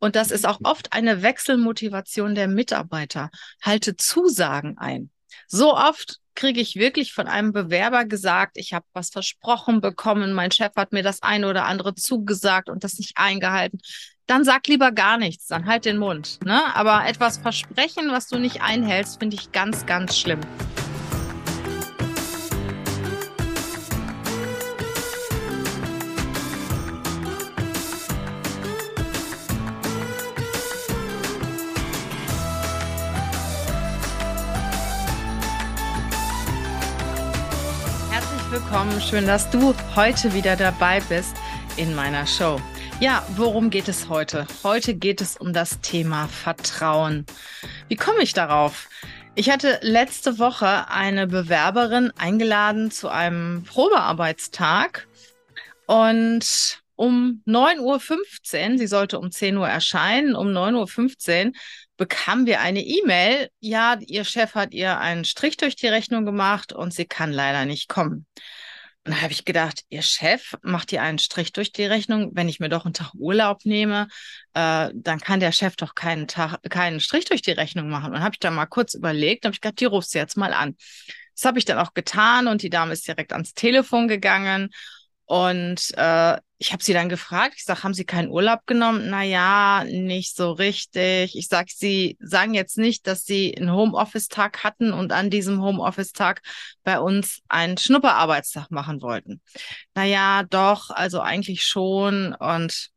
Und 0.00 0.16
das 0.16 0.30
ist 0.30 0.46
auch 0.46 0.58
oft 0.64 0.92
eine 0.92 1.22
Wechselmotivation 1.22 2.34
der 2.34 2.48
Mitarbeiter. 2.48 3.30
Halte 3.62 3.96
Zusagen 3.96 4.76
ein. 4.78 5.10
So 5.46 5.76
oft 5.76 6.16
kriege 6.34 6.60
ich 6.60 6.76
wirklich 6.76 7.12
von 7.12 7.28
einem 7.28 7.52
Bewerber 7.52 8.06
gesagt, 8.06 8.56
ich 8.56 8.72
habe 8.72 8.86
was 8.94 9.10
versprochen 9.10 9.80
bekommen, 9.80 10.32
mein 10.32 10.50
Chef 10.50 10.72
hat 10.76 10.92
mir 10.92 11.02
das 11.02 11.22
eine 11.22 11.48
oder 11.48 11.66
andere 11.66 11.94
zugesagt 11.94 12.68
und 12.68 12.82
das 12.82 12.98
nicht 12.98 13.12
eingehalten. 13.16 13.78
Dann 14.26 14.44
sag 14.44 14.66
lieber 14.68 14.92
gar 14.92 15.18
nichts, 15.18 15.46
dann 15.48 15.66
halt 15.66 15.84
den 15.84 15.98
Mund. 15.98 16.38
Ne? 16.44 16.74
Aber 16.74 17.06
etwas 17.06 17.38
versprechen, 17.38 18.10
was 18.10 18.28
du 18.28 18.38
nicht 18.38 18.62
einhältst, 18.62 19.18
finde 19.18 19.36
ich 19.36 19.52
ganz, 19.52 19.86
ganz 19.86 20.16
schlimm. 20.16 20.40
Schön, 39.00 39.26
dass 39.26 39.50
du 39.50 39.74
heute 39.96 40.34
wieder 40.34 40.54
dabei 40.56 41.00
bist 41.08 41.34
in 41.76 41.94
meiner 41.94 42.26
Show. 42.26 42.60
Ja, 43.00 43.26
worum 43.34 43.70
geht 43.70 43.88
es 43.88 44.08
heute? 44.08 44.46
Heute 44.62 44.94
geht 44.94 45.20
es 45.20 45.36
um 45.36 45.52
das 45.52 45.80
Thema 45.80 46.28
Vertrauen. 46.28 47.24
Wie 47.88 47.96
komme 47.96 48.22
ich 48.22 48.34
darauf? 48.34 48.88
Ich 49.34 49.50
hatte 49.50 49.80
letzte 49.82 50.38
Woche 50.38 50.88
eine 50.88 51.26
Bewerberin 51.26 52.12
eingeladen 52.18 52.90
zu 52.90 53.08
einem 53.08 53.64
Probearbeitstag 53.64 55.08
und 55.86 56.80
um 56.94 57.42
9.15 57.46 58.72
Uhr, 58.72 58.78
sie 58.78 58.86
sollte 58.86 59.18
um 59.18 59.32
10 59.32 59.56
Uhr 59.56 59.66
erscheinen, 59.66 60.36
um 60.36 60.48
9.15 60.48 61.46
Uhr 61.46 61.52
bekamen 61.96 62.46
wir 62.46 62.60
eine 62.60 62.80
E-Mail, 62.80 63.48
ja, 63.60 63.98
ihr 64.00 64.24
Chef 64.24 64.54
hat 64.54 64.72
ihr 64.72 64.98
einen 64.98 65.24
Strich 65.24 65.56
durch 65.56 65.76
die 65.76 65.88
Rechnung 65.88 66.24
gemacht 66.24 66.72
und 66.72 66.94
sie 66.94 67.06
kann 67.06 67.32
leider 67.32 67.64
nicht 67.64 67.88
kommen. 67.88 68.26
Und 69.06 69.14
da 69.14 69.22
habe 69.22 69.32
ich 69.32 69.46
gedacht, 69.46 69.84
ihr 69.88 70.02
Chef 70.02 70.54
macht 70.62 70.92
ihr 70.92 71.02
einen 71.02 71.18
Strich 71.18 71.52
durch 71.52 71.72
die 71.72 71.84
Rechnung. 71.84 72.32
Wenn 72.34 72.50
ich 72.50 72.60
mir 72.60 72.68
doch 72.68 72.84
einen 72.84 72.92
Tag 72.92 73.14
Urlaub 73.14 73.64
nehme, 73.64 74.08
äh, 74.52 74.90
dann 74.92 75.20
kann 75.20 75.40
der 75.40 75.52
Chef 75.52 75.76
doch 75.76 75.94
keinen 75.94 76.28
Tag, 76.28 76.58
keinen 76.68 77.00
Strich 77.00 77.24
durch 77.24 77.40
die 77.40 77.52
Rechnung 77.52 77.88
machen. 77.88 78.12
Und 78.12 78.20
habe 78.20 78.34
ich 78.34 78.40
da 78.40 78.50
mal 78.50 78.66
kurz 78.66 78.94
überlegt, 78.94 79.46
habe 79.46 79.54
ich 79.54 79.60
gedacht, 79.60 79.80
die 79.80 79.86
rufst 79.86 80.14
du 80.14 80.18
jetzt 80.18 80.36
mal 80.36 80.52
an. 80.52 80.76
Das 81.34 81.46
habe 81.46 81.58
ich 81.58 81.64
dann 81.64 81.78
auch 81.78 81.94
getan 81.94 82.46
und 82.46 82.62
die 82.62 82.68
Dame 82.68 82.92
ist 82.92 83.08
direkt 83.08 83.32
ans 83.32 83.54
Telefon 83.54 84.08
gegangen 84.08 84.68
und 85.30 85.96
äh, 85.96 86.38
ich 86.58 86.72
habe 86.72 86.82
sie 86.82 86.92
dann 86.92 87.08
gefragt, 87.08 87.54
ich 87.56 87.64
sage, 87.64 87.84
haben 87.84 87.94
Sie 87.94 88.04
keinen 88.04 88.30
Urlaub 88.30 88.66
genommen? 88.66 89.10
Naja, 89.10 89.84
nicht 89.84 90.34
so 90.34 90.50
richtig. 90.50 91.36
Ich 91.36 91.46
sage, 91.46 91.70
Sie 91.72 92.16
sagen 92.18 92.52
jetzt 92.52 92.76
nicht, 92.78 93.06
dass 93.06 93.24
Sie 93.26 93.56
einen 93.56 93.70
Homeoffice-Tag 93.70 94.64
hatten 94.64 94.92
und 94.92 95.12
an 95.12 95.30
diesem 95.30 95.62
Homeoffice-Tag 95.62 96.42
bei 96.82 96.98
uns 96.98 97.42
einen 97.48 97.78
Schnupperarbeitstag 97.78 98.72
machen 98.72 99.02
wollten. 99.02 99.40
Naja, 99.94 100.42
doch, 100.50 100.90
also 100.90 101.20
eigentlich 101.20 101.62
schon. 101.62 102.34
Und 102.34 102.90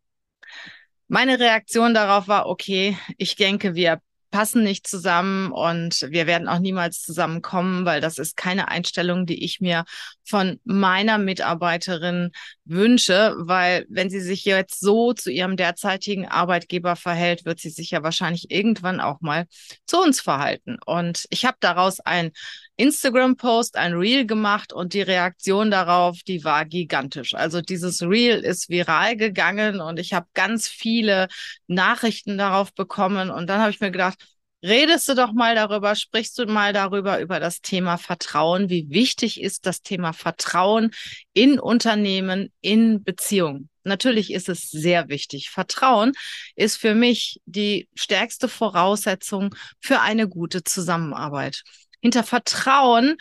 meine 1.07 1.39
Reaktion 1.39 1.93
darauf 1.93 2.27
war, 2.27 2.47
okay, 2.47 2.97
ich 3.19 3.35
denke, 3.35 3.75
wir 3.75 4.01
passen 4.33 4.63
nicht 4.63 4.87
zusammen 4.87 5.51
und 5.51 6.07
wir 6.09 6.25
werden 6.25 6.47
auch 6.47 6.57
niemals 6.57 7.03
zusammenkommen, 7.03 7.85
weil 7.85 8.01
das 8.01 8.17
ist 8.17 8.35
keine 8.35 8.67
Einstellung, 8.67 9.27
die 9.27 9.45
ich 9.45 9.61
mir 9.61 9.85
von 10.25 10.59
meiner 10.63 11.19
Mitarbeiterin 11.19 12.31
wünsche, 12.65 13.35
weil 13.37 13.85
wenn 13.89 14.09
sie 14.09 14.21
sich 14.21 14.43
jetzt 14.43 14.79
so 14.79 15.13
zu 15.13 15.29
ihrem 15.29 15.55
derzeitigen 15.55 16.27
Arbeitgeber 16.27 16.95
verhält, 16.95 17.45
wird 17.45 17.59
sie 17.59 17.69
sich 17.69 17.91
ja 17.91 18.01
wahrscheinlich 18.01 18.49
irgendwann 18.49 19.01
auch 19.01 19.21
mal 19.21 19.45
zu 19.85 20.01
uns 20.01 20.19
verhalten. 20.19 20.79
Und 20.83 21.25
ich 21.29 21.45
habe 21.45 21.57
daraus 21.59 21.99
ein 21.99 22.31
Instagram-Post, 22.77 23.77
ein 23.77 23.93
Reel 23.93 24.25
gemacht 24.25 24.73
und 24.73 24.93
die 24.93 25.01
Reaktion 25.01 25.71
darauf, 25.71 26.19
die 26.27 26.43
war 26.43 26.65
gigantisch. 26.65 27.33
Also 27.35 27.61
dieses 27.61 28.01
Reel 28.01 28.39
ist 28.39 28.69
viral 28.69 29.15
gegangen 29.15 29.79
und 29.79 29.99
ich 29.99 30.13
habe 30.13 30.27
ganz 30.33 30.67
viele 30.67 31.27
Nachrichten 31.67 32.37
darauf 32.37 32.73
bekommen 32.73 33.29
und 33.29 33.47
dann 33.47 33.61
habe 33.61 33.71
ich 33.71 33.79
mir 33.79 33.91
gedacht, 33.91 34.17
redest 34.63 35.09
du 35.09 35.13
doch 35.13 35.33
mal 35.33 35.55
darüber, 35.55 35.95
sprichst 35.95 36.37
du 36.39 36.45
mal 36.45 36.73
darüber, 36.73 37.19
über 37.19 37.39
das 37.39 37.61
Thema 37.61 37.97
Vertrauen. 37.97 38.69
Wie 38.69 38.89
wichtig 38.89 39.41
ist 39.41 39.65
das 39.65 39.81
Thema 39.81 40.13
Vertrauen 40.13 40.91
in 41.33 41.59
Unternehmen, 41.59 42.51
in 42.61 43.03
Beziehungen? 43.03 43.69
Natürlich 43.83 44.31
ist 44.31 44.47
es 44.47 44.71
sehr 44.71 45.09
wichtig. 45.09 45.49
Vertrauen 45.49 46.13
ist 46.55 46.77
für 46.77 46.95
mich 46.95 47.41
die 47.45 47.89
stärkste 47.93 48.47
Voraussetzung 48.47 49.53
für 49.81 49.99
eine 49.99 50.29
gute 50.29 50.63
Zusammenarbeit. 50.63 51.63
Hinter 52.03 52.23
Vertrauen 52.23 53.17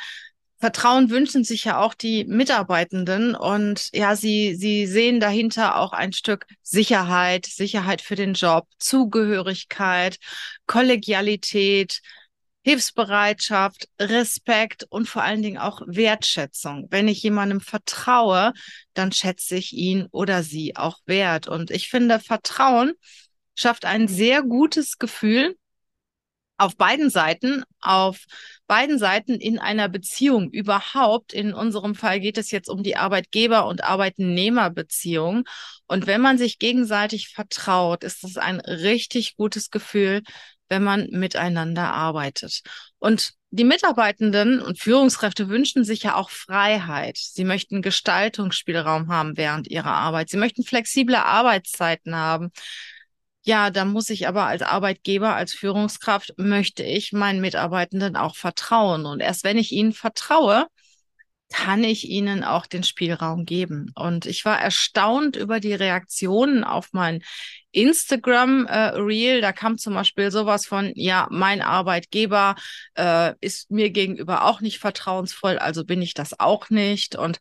Vertrauen 0.62 1.10
wünschen 1.10 1.42
sich 1.42 1.64
ja 1.64 1.80
auch 1.80 1.92
die 1.92 2.24
Mitarbeitenden 2.24 3.34
und 3.34 3.88
ja, 3.92 4.14
sie, 4.14 4.54
sie 4.54 4.86
sehen 4.86 5.18
dahinter 5.18 5.76
auch 5.76 5.92
ein 5.92 6.12
Stück 6.12 6.46
Sicherheit, 6.62 7.46
Sicherheit 7.46 8.00
für 8.00 8.14
den 8.14 8.34
Job, 8.34 8.68
Zugehörigkeit, 8.78 10.18
Kollegialität, 10.66 12.00
Hilfsbereitschaft, 12.62 13.88
Respekt 14.00 14.86
und 14.88 15.08
vor 15.08 15.24
allen 15.24 15.42
Dingen 15.42 15.58
auch 15.58 15.82
Wertschätzung. 15.84 16.86
Wenn 16.90 17.08
ich 17.08 17.20
jemandem 17.24 17.60
vertraue, 17.60 18.52
dann 18.94 19.10
schätze 19.10 19.56
ich 19.56 19.72
ihn 19.72 20.06
oder 20.12 20.44
sie 20.44 20.76
auch 20.76 20.98
wert. 21.06 21.48
Und 21.48 21.72
ich 21.72 21.88
finde, 21.88 22.20
Vertrauen 22.20 22.92
schafft 23.56 23.84
ein 23.84 24.06
sehr 24.06 24.44
gutes 24.44 24.98
Gefühl 24.98 25.56
auf 26.56 26.76
beiden 26.76 27.10
Seiten, 27.10 27.64
auf 27.80 28.24
beiden 28.66 28.98
Seiten 28.98 29.34
in 29.34 29.58
einer 29.58 29.88
Beziehung 29.88 30.50
überhaupt. 30.50 31.32
In 31.32 31.54
unserem 31.54 31.94
Fall 31.94 32.20
geht 32.20 32.38
es 32.38 32.50
jetzt 32.50 32.68
um 32.68 32.82
die 32.82 32.96
Arbeitgeber- 32.96 33.66
und 33.66 33.84
Arbeitnehmerbeziehung. 33.84 35.44
Und 35.86 36.06
wenn 36.06 36.20
man 36.20 36.38
sich 36.38 36.58
gegenseitig 36.58 37.28
vertraut, 37.28 38.04
ist 38.04 38.22
das 38.22 38.36
ein 38.36 38.60
richtig 38.60 39.36
gutes 39.36 39.70
Gefühl, 39.70 40.22
wenn 40.68 40.82
man 40.82 41.08
miteinander 41.10 41.92
arbeitet. 41.92 42.62
Und 42.98 43.32
die 43.50 43.64
Mitarbeitenden 43.64 44.62
und 44.62 44.78
Führungskräfte 44.78 45.50
wünschen 45.50 45.84
sich 45.84 46.04
ja 46.04 46.14
auch 46.14 46.30
Freiheit. 46.30 47.18
Sie 47.18 47.44
möchten 47.44 47.82
Gestaltungsspielraum 47.82 49.08
haben 49.08 49.36
während 49.36 49.68
ihrer 49.68 49.92
Arbeit. 49.92 50.30
Sie 50.30 50.38
möchten 50.38 50.64
flexible 50.64 51.16
Arbeitszeiten 51.16 52.16
haben. 52.16 52.50
Ja, 53.44 53.70
da 53.70 53.84
muss 53.84 54.08
ich 54.10 54.28
aber 54.28 54.46
als 54.46 54.62
Arbeitgeber, 54.62 55.34
als 55.34 55.52
Führungskraft, 55.52 56.34
möchte 56.36 56.84
ich 56.84 57.12
meinen 57.12 57.40
Mitarbeitenden 57.40 58.16
auch 58.16 58.36
vertrauen. 58.36 59.04
Und 59.04 59.20
erst 59.20 59.42
wenn 59.42 59.58
ich 59.58 59.72
ihnen 59.72 59.92
vertraue, 59.92 60.68
kann 61.52 61.84
ich 61.84 62.08
ihnen 62.08 62.44
auch 62.44 62.66
den 62.66 62.82
Spielraum 62.82 63.44
geben. 63.44 63.90
Und 63.94 64.26
ich 64.26 64.44
war 64.44 64.60
erstaunt 64.60 65.36
über 65.36 65.60
die 65.60 65.74
Reaktionen 65.74 66.64
auf 66.64 66.88
mein 66.92 67.22
Instagram-Reel. 67.72 69.38
Äh, 69.38 69.40
da 69.40 69.52
kam 69.52 69.76
zum 69.76 69.94
Beispiel 69.94 70.30
sowas 70.30 70.66
von, 70.66 70.92
ja, 70.94 71.26
mein 71.30 71.62
Arbeitgeber 71.62 72.54
äh, 72.96 73.34
ist 73.40 73.70
mir 73.70 73.90
gegenüber 73.90 74.44
auch 74.44 74.60
nicht 74.60 74.78
vertrauensvoll, 74.78 75.58
also 75.58 75.84
bin 75.84 76.00
ich 76.00 76.14
das 76.14 76.38
auch 76.40 76.70
nicht. 76.70 77.16
Und 77.16 77.38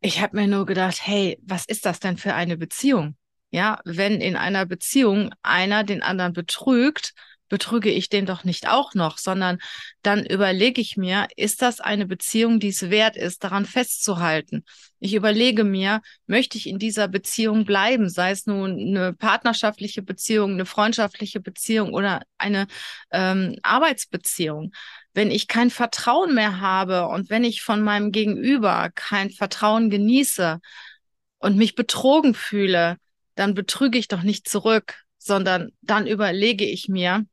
ich 0.00 0.20
habe 0.20 0.36
mir 0.36 0.46
nur 0.46 0.64
gedacht, 0.64 0.98
hey, 1.02 1.38
was 1.42 1.64
ist 1.66 1.84
das 1.86 2.00
denn 2.00 2.16
für 2.18 2.34
eine 2.34 2.56
Beziehung? 2.56 3.16
Ja, 3.50 3.80
wenn 3.84 4.20
in 4.20 4.36
einer 4.36 4.66
Beziehung 4.66 5.34
einer 5.42 5.82
den 5.84 6.02
anderen 6.02 6.32
betrügt, 6.34 7.14
betrüge 7.48 7.90
ich 7.90 8.08
den 8.08 8.26
doch 8.26 8.44
nicht 8.44 8.68
auch 8.68 8.94
noch, 8.94 9.18
sondern 9.18 9.58
dann 10.02 10.24
überlege 10.24 10.80
ich 10.80 10.96
mir, 10.96 11.26
ist 11.36 11.62
das 11.62 11.80
eine 11.80 12.06
Beziehung, 12.06 12.60
die 12.60 12.68
es 12.68 12.90
wert 12.90 13.16
ist, 13.16 13.42
daran 13.44 13.64
festzuhalten? 13.64 14.64
Ich 15.00 15.14
überlege 15.14 15.64
mir, 15.64 16.02
möchte 16.26 16.58
ich 16.58 16.66
in 16.68 16.78
dieser 16.78 17.08
Beziehung 17.08 17.64
bleiben, 17.64 18.08
sei 18.08 18.32
es 18.32 18.46
nun 18.46 18.72
eine 18.72 19.12
partnerschaftliche 19.14 20.02
Beziehung, 20.02 20.52
eine 20.52 20.66
freundschaftliche 20.66 21.40
Beziehung 21.40 21.94
oder 21.94 22.22
eine 22.36 22.66
ähm, 23.10 23.56
Arbeitsbeziehung? 23.62 24.72
Wenn 25.14 25.30
ich 25.30 25.48
kein 25.48 25.70
Vertrauen 25.70 26.34
mehr 26.34 26.60
habe 26.60 27.06
und 27.08 27.30
wenn 27.30 27.44
ich 27.44 27.62
von 27.62 27.82
meinem 27.82 28.12
Gegenüber 28.12 28.90
kein 28.94 29.30
Vertrauen 29.30 29.90
genieße 29.90 30.58
und 31.38 31.56
mich 31.56 31.74
betrogen 31.74 32.34
fühle, 32.34 32.98
dann 33.38 33.54
betrüge 33.54 33.98
ich 33.98 34.08
doch 34.08 34.22
nicht 34.22 34.48
zurück, 34.48 34.96
sondern 35.18 35.70
dann 35.82 36.06
überlege 36.06 36.64
ich 36.64 36.88
mir, 36.88 37.24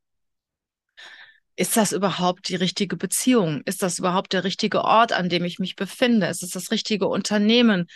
ist 1.56 1.78
das 1.78 1.94
überhaupt 1.94 2.50
die 2.50 2.56
richtige 2.56 2.98
Beziehung? 2.98 3.62
Ist 3.66 3.82
das 3.82 4.00
überhaupt 4.00 4.34
der 4.34 4.44
richtige 4.44 4.84
Ort, 4.84 5.14
an 5.14 5.30
dem 5.30 5.46
ich 5.46 5.58
mich 5.58 5.76
befinde? 5.76 6.28
Ist 6.28 6.44
es 6.44 6.52
das 6.52 6.72
richtige 6.72 7.08
Unternehmen? 7.08 7.88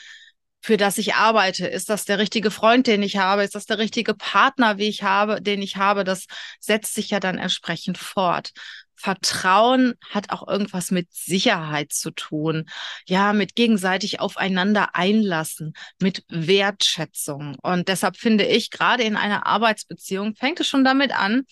für 0.62 0.78
das 0.78 0.98
ich 0.98 1.16
arbeite? 1.16 1.68
Ist 1.68 1.90
das 1.90 2.06
der 2.06 2.20
richtige 2.20 2.52
Freund, 2.52 2.88
den 2.88 3.02
ich 3.02 3.18
habe? 3.18 3.44
Ist 3.44 3.56
das 3.56 3.66
der 3.66 3.78
richtige 3.78 4.14
Partner, 4.14 4.78
wie 4.78 4.88
ich 4.88 5.04
habe, 5.04 5.42
den 5.42 5.62
ich 5.62 5.78
habe? 5.78 6.04
Das 6.04 6.26
setzt 6.60 6.96
sich 6.96 7.10
ja 7.12 7.20
dann 7.20 7.38
entsprechend 7.38 7.98
fort. 7.98 8.52
Vertrauen 9.00 9.94
hat 10.10 10.30
auch 10.30 10.48
irgendwas 10.48 10.92
mit 10.92 11.08
Sicherheit 11.12 11.94
zu 11.94 12.12
tun. 12.12 12.66
Ja, 13.08 13.32
mit 13.32 13.56
gegenseitig 13.56 14.20
aufeinander 14.20 14.96
einlassen, 14.96 15.74
mit 16.02 16.24
Wertschätzung. 16.28 17.56
Und 17.62 17.88
deshalb 17.88 18.18
finde 18.18 18.46
ich, 18.46 18.72
gerade 18.72 19.04
in 19.04 19.16
einer 19.16 19.46
Arbeitsbeziehung 19.48 20.36
fängt 20.36 20.60
es 20.60 20.68
schon 20.68 20.84
damit 20.84 21.18
an, 21.18 21.46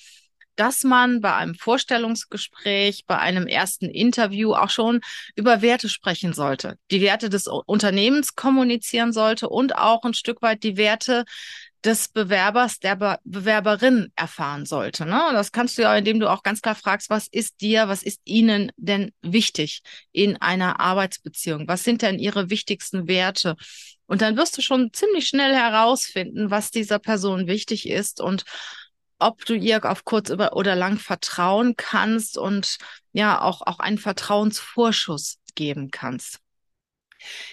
dass 0.57 0.83
man 0.83 1.21
bei 1.21 1.33
einem 1.35 1.55
Vorstellungsgespräch, 1.55 3.05
bei 3.05 3.17
einem 3.19 3.47
ersten 3.47 3.85
Interview 3.89 4.53
auch 4.53 4.71
schon 4.71 5.01
über 5.35 5.61
Werte 5.61 5.87
sprechen 5.87 6.33
sollte, 6.33 6.77
die 6.91 6.99
Werte 6.99 7.29
des 7.29 7.47
Unternehmens 7.47 8.35
kommunizieren 8.35 9.13
sollte 9.13 9.47
und 9.49 9.75
auch 9.77 10.03
ein 10.03 10.15
Stück 10.15 10.41
weit 10.41 10.63
die 10.63 10.75
Werte 10.75 11.25
des 11.83 12.07
Bewerbers, 12.07 12.79
der 12.79 12.95
Be 12.95 13.19
Bewerberin 13.23 14.11
erfahren 14.15 14.65
sollte. 14.65 15.05
Ne? 15.05 15.21
das 15.33 15.51
kannst 15.51 15.77
du 15.77 15.83
ja, 15.83 15.95
indem 15.95 16.19
du 16.19 16.29
auch 16.29 16.43
ganz 16.43 16.61
klar 16.61 16.75
fragst, 16.75 17.09
was 17.09 17.27
ist 17.27 17.61
dir, 17.61 17.87
was 17.87 18.03
ist 18.03 18.21
Ihnen 18.25 18.71
denn 18.77 19.11
wichtig 19.21 19.81
in 20.11 20.37
einer 20.37 20.79
Arbeitsbeziehung? 20.79 21.67
Was 21.67 21.83
sind 21.83 22.01
denn 22.01 22.19
Ihre 22.19 22.49
wichtigsten 22.49 23.07
Werte? 23.07 23.55
Und 24.07 24.21
dann 24.21 24.37
wirst 24.37 24.57
du 24.57 24.61
schon 24.61 24.91
ziemlich 24.93 25.27
schnell 25.27 25.53
herausfinden, 25.53 26.49
was 26.49 26.71
dieser 26.71 26.99
Person 26.99 27.47
wichtig 27.47 27.89
ist 27.89 28.21
und 28.21 28.43
ob 29.19 29.45
du 29.45 29.55
ihr 29.55 29.83
auf 29.83 30.05
kurz 30.05 30.29
oder 30.29 30.75
lang 30.75 30.97
vertrauen 30.97 31.75
kannst 31.75 32.37
und 32.37 32.77
ja 33.13 33.41
auch, 33.41 33.61
auch 33.65 33.79
einen 33.79 33.97
Vertrauensvorschuss 33.97 35.39
geben 35.55 35.89
kannst. 35.91 36.39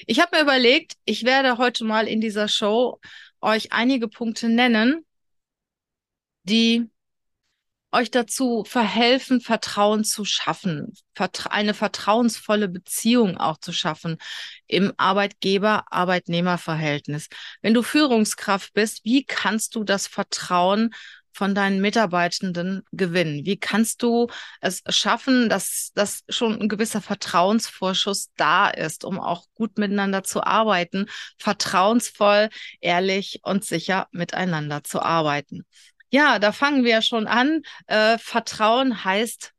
Ich 0.07 0.21
habe 0.21 0.37
mir 0.37 0.43
überlegt, 0.43 0.93
ich 1.05 1.25
werde 1.25 1.57
heute 1.59 1.85
mal 1.85 2.07
in 2.07 2.21
dieser 2.21 2.49
Show 2.49 3.01
euch 3.45 3.73
einige 3.73 4.09
Punkte 4.09 4.49
nennen, 4.49 5.07
die 6.45 6.89
euch 7.93 8.11
dazu 8.11 8.65
verhelfen, 8.67 9.41
Vertrauen 9.41 10.03
zu 10.03 10.25
schaffen, 10.25 10.93
eine 11.49 11.75
vertrauensvolle 11.75 12.69
Beziehung 12.69 13.39
auch 13.39 13.59
zu 13.59 13.73
schaffen 13.73 14.19
im 14.67 14.93
Arbeitgeber-Arbeitnehmer-Verhältnis. 14.97 17.29
Wenn 17.63 17.73
du 17.73 17.85
Führungskraft 17.85 18.75
bist, 18.75 19.05
wie 19.05 19.25
kannst 19.25 19.77
du 19.77 19.85
das 19.85 20.09
Vertrauen 20.09 20.93
von 21.35 21.55
deinen 21.55 21.81
Mitarbeitenden 21.81 22.83
gewinnen? 22.93 23.45
Wie 23.45 23.59
kannst 23.59 24.03
du 24.03 24.29
es 24.61 24.83
schaffen, 24.89 25.49
dass, 25.49 25.91
dass 25.95 26.25
schon 26.29 26.61
ein 26.61 26.69
gewisser 26.69 27.03
Vertrauensvorschuss 27.03 28.31
da 28.37 28.69
ist, 28.69 29.05
um 29.05 29.21
auch 29.21 29.47
gut 29.55 29.77
miteinander 29.77 30.25
zu 30.25 30.43
arbeiten, 30.45 31.07
vertrauensvoll, 31.39 32.49
ehrlich 32.81 33.41
und 33.43 33.65
sicher 33.65 34.09
miteinander 34.13 34.85
zu 34.85 35.03
arbeiten? 35.03 35.65
Ja, 36.11 36.39
da 36.39 36.53
fangen 36.53 36.85
wir 36.85 37.03
schon 37.03 37.27
an. 37.27 37.63
Äh, 37.89 38.19
Vertrauen 38.19 39.05
heißt 39.05 39.53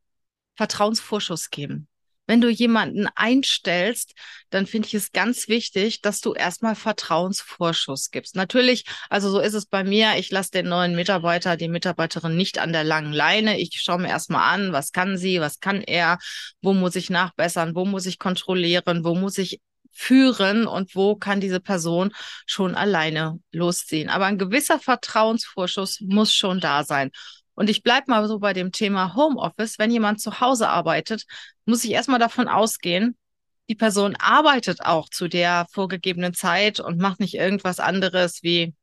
Vertrauensvorschuss 0.55 1.49
geben. 1.49 1.87
Wenn 2.27 2.41
du 2.41 2.49
jemanden 2.49 3.07
einstellst, 3.15 4.13
dann 4.49 4.65
finde 4.65 4.87
ich 4.87 4.93
es 4.93 5.11
ganz 5.11 5.47
wichtig, 5.47 6.01
dass 6.01 6.21
du 6.21 6.33
erstmal 6.33 6.75
Vertrauensvorschuss 6.75 8.11
gibst. 8.11 8.35
Natürlich, 8.35 8.85
also 9.09 9.29
so 9.29 9.39
ist 9.39 9.53
es 9.53 9.65
bei 9.65 9.83
mir, 9.83 10.15
ich 10.17 10.31
lasse 10.31 10.51
den 10.51 10.67
neuen 10.67 10.95
Mitarbeiter, 10.95 11.57
die 11.57 11.67
Mitarbeiterin 11.67 12.35
nicht 12.35 12.57
an 12.59 12.73
der 12.73 12.83
langen 12.83 13.13
Leine. 13.13 13.59
Ich 13.59 13.79
schaue 13.81 13.99
mir 13.99 14.09
erstmal 14.09 14.53
an, 14.53 14.73
was 14.73 14.91
kann 14.91 15.17
sie, 15.17 15.39
was 15.39 15.59
kann 15.59 15.81
er, 15.81 16.17
wo 16.61 16.73
muss 16.73 16.95
ich 16.95 17.09
nachbessern, 17.09 17.75
wo 17.75 17.85
muss 17.85 18.05
ich 18.05 18.19
kontrollieren, 18.19 19.03
wo 19.03 19.15
muss 19.15 19.37
ich 19.37 19.61
führen 19.95 20.67
und 20.67 20.95
wo 20.95 21.15
kann 21.15 21.39
diese 21.39 21.59
Person 21.61 22.11
schon 22.45 22.75
alleine 22.75 23.39
losziehen. 23.51 24.09
Aber 24.09 24.25
ein 24.25 24.37
gewisser 24.37 24.79
Vertrauensvorschuss 24.79 26.01
muss 26.01 26.33
schon 26.33 26.59
da 26.59 26.83
sein. 26.83 27.11
Und 27.55 27.69
ich 27.69 27.83
bleibe 27.83 28.11
mal 28.11 28.27
so 28.27 28.39
bei 28.39 28.53
dem 28.53 28.71
Thema 28.71 29.15
Homeoffice. 29.15 29.79
Wenn 29.79 29.91
jemand 29.91 30.21
zu 30.21 30.39
Hause 30.41 30.69
arbeitet, 30.69 31.25
muss 31.65 31.83
ich 31.83 31.91
erstmal 31.91 32.19
davon 32.19 32.47
ausgehen, 32.47 33.17
die 33.69 33.75
Person 33.75 34.15
arbeitet 34.17 34.81
auch 34.81 35.09
zu 35.09 35.27
der 35.27 35.65
vorgegebenen 35.71 36.33
Zeit 36.33 36.79
und 36.79 36.99
macht 36.99 37.19
nicht 37.19 37.33
irgendwas 37.33 37.79
anderes 37.79 38.43
wie, 38.43 38.75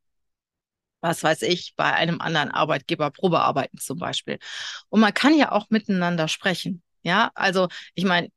was 1.01 1.23
weiß 1.23 1.43
ich, 1.43 1.73
bei 1.75 1.93
einem 1.93 2.21
anderen 2.21 2.51
Arbeitgeber 2.51 3.11
Probearbeiten 3.11 3.79
zum 3.79 3.99
Beispiel. 3.99 4.39
Und 4.89 4.99
man 5.01 5.13
kann 5.13 5.37
ja 5.37 5.51
auch 5.51 5.69
miteinander 5.69 6.27
sprechen. 6.27 6.81
Ja, 7.03 7.31
also 7.35 7.67
ich 7.95 8.05
meine, 8.05 8.29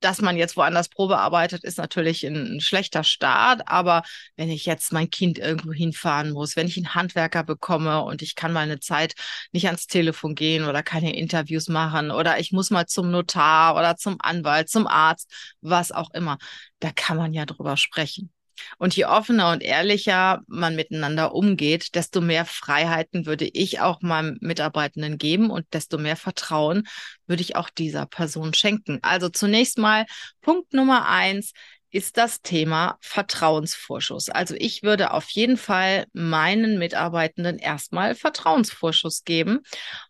dass 0.00 0.20
man 0.20 0.36
jetzt 0.36 0.56
woanders 0.56 0.88
Probe 0.88 1.18
arbeitet, 1.18 1.64
ist 1.64 1.78
natürlich 1.78 2.26
ein, 2.26 2.56
ein, 2.56 2.60
schlechter 2.60 3.04
Start. 3.04 3.62
Aber 3.66 4.02
wenn 4.36 4.50
ich 4.50 4.66
jetzt 4.66 4.92
mein 4.92 5.10
Kind 5.10 5.38
irgendwo 5.38 5.72
hinfahren 5.72 6.32
muss, 6.32 6.56
wenn 6.56 6.66
ich 6.66 6.76
einen 6.76 6.94
Handwerker 6.94 7.44
bekomme 7.44 8.02
und 8.02 8.22
ich 8.22 8.34
kann 8.34 8.52
mal 8.52 8.60
eine 8.60 8.80
Zeit 8.80 9.14
nicht 9.52 9.66
ans 9.66 9.86
Telefon 9.86 10.34
gehen 10.34 10.64
oder 10.64 10.82
keine 10.82 11.14
Interviews 11.16 11.68
machen 11.68 12.10
oder 12.10 12.38
ich 12.40 12.52
muss 12.52 12.70
mal 12.70 12.86
zum 12.86 13.10
Notar 13.10 13.76
oder 13.76 13.96
zum 13.96 14.16
Anwalt, 14.20 14.68
zum 14.68 14.86
Arzt, 14.86 15.30
was 15.60 15.92
auch 15.92 16.10
immer, 16.14 16.38
da 16.80 16.90
kann 16.92 17.16
man 17.16 17.32
ja 17.32 17.46
drüber 17.46 17.76
sprechen. 17.76 18.32
Und 18.78 18.96
je 18.96 19.04
offener 19.04 19.50
und 19.52 19.62
ehrlicher 19.62 20.40
man 20.46 20.76
miteinander 20.76 21.34
umgeht, 21.34 21.94
desto 21.94 22.20
mehr 22.20 22.44
Freiheiten 22.44 23.26
würde 23.26 23.46
ich 23.46 23.80
auch 23.80 24.02
meinem 24.02 24.38
Mitarbeitenden 24.40 25.18
geben 25.18 25.50
und 25.50 25.66
desto 25.72 25.98
mehr 25.98 26.16
Vertrauen 26.16 26.86
würde 27.26 27.42
ich 27.42 27.56
auch 27.56 27.70
dieser 27.70 28.06
Person 28.06 28.54
schenken. 28.54 28.98
Also 29.02 29.28
zunächst 29.28 29.78
mal 29.78 30.06
Punkt 30.40 30.72
Nummer 30.72 31.08
eins 31.08 31.52
ist 31.90 32.16
das 32.16 32.40
Thema 32.42 32.98
Vertrauensvorschuss. 33.00 34.28
Also 34.28 34.54
ich 34.56 34.82
würde 34.82 35.12
auf 35.12 35.28
jeden 35.30 35.56
Fall 35.56 36.06
meinen 36.12 36.78
Mitarbeitenden 36.78 37.58
erstmal 37.58 38.14
Vertrauensvorschuss 38.14 39.24
geben 39.24 39.60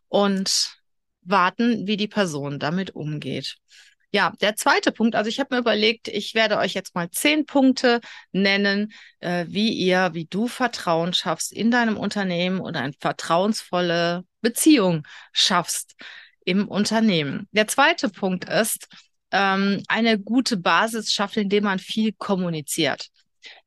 und 0.08 0.76
warten, 1.22 1.86
wie 1.86 1.96
die 1.96 2.08
Person 2.08 2.58
damit 2.58 2.94
umgeht. 2.94 3.56
Ja, 4.12 4.32
der 4.40 4.56
zweite 4.56 4.90
Punkt, 4.90 5.14
also 5.14 5.28
ich 5.28 5.38
habe 5.38 5.54
mir 5.54 5.60
überlegt, 5.60 6.08
ich 6.08 6.34
werde 6.34 6.58
euch 6.58 6.74
jetzt 6.74 6.96
mal 6.96 7.10
zehn 7.10 7.46
Punkte 7.46 8.00
nennen, 8.32 8.92
äh, 9.20 9.46
wie 9.48 9.72
ihr, 9.72 10.10
wie 10.14 10.24
du 10.24 10.48
Vertrauen 10.48 11.12
schaffst 11.12 11.52
in 11.52 11.70
deinem 11.70 11.96
Unternehmen 11.96 12.60
und 12.60 12.76
eine 12.76 12.92
vertrauensvolle 12.98 14.24
Beziehung 14.40 15.06
schaffst 15.32 15.94
im 16.44 16.66
Unternehmen. 16.66 17.48
Der 17.52 17.68
zweite 17.68 18.08
Punkt 18.08 18.46
ist, 18.46 18.88
ähm, 19.30 19.82
eine 19.86 20.18
gute 20.18 20.56
Basis 20.56 21.12
schaffen, 21.12 21.44
indem 21.44 21.64
man 21.64 21.78
viel 21.78 22.12
kommuniziert. 22.12 23.10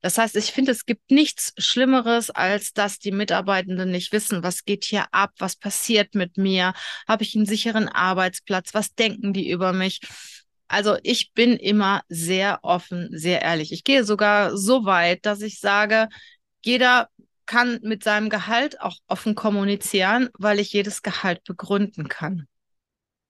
Das 0.01 0.17
heißt, 0.17 0.35
ich 0.35 0.51
finde, 0.51 0.71
es 0.71 0.85
gibt 0.85 1.11
nichts 1.11 1.53
Schlimmeres, 1.57 2.29
als 2.29 2.73
dass 2.73 2.99
die 2.99 3.11
Mitarbeitenden 3.11 3.91
nicht 3.91 4.11
wissen, 4.11 4.43
was 4.43 4.65
geht 4.65 4.85
hier 4.85 5.05
ab, 5.11 5.31
was 5.37 5.55
passiert 5.55 6.15
mit 6.15 6.37
mir, 6.37 6.73
habe 7.07 7.23
ich 7.23 7.35
einen 7.35 7.45
sicheren 7.45 7.87
Arbeitsplatz, 7.87 8.73
was 8.73 8.93
denken 8.95 9.33
die 9.33 9.49
über 9.49 9.73
mich. 9.73 10.01
Also 10.67 10.97
ich 11.03 11.33
bin 11.33 11.57
immer 11.57 12.01
sehr 12.09 12.59
offen, 12.63 13.09
sehr 13.11 13.41
ehrlich. 13.41 13.71
Ich 13.71 13.83
gehe 13.83 14.03
sogar 14.03 14.57
so 14.57 14.85
weit, 14.85 15.25
dass 15.25 15.41
ich 15.41 15.59
sage, 15.59 16.09
jeder 16.63 17.09
kann 17.45 17.79
mit 17.83 18.03
seinem 18.03 18.29
Gehalt 18.29 18.79
auch 18.81 18.97
offen 19.07 19.35
kommunizieren, 19.35 20.29
weil 20.37 20.59
ich 20.59 20.73
jedes 20.73 21.01
Gehalt 21.01 21.43
begründen 21.43 22.07
kann. 22.07 22.47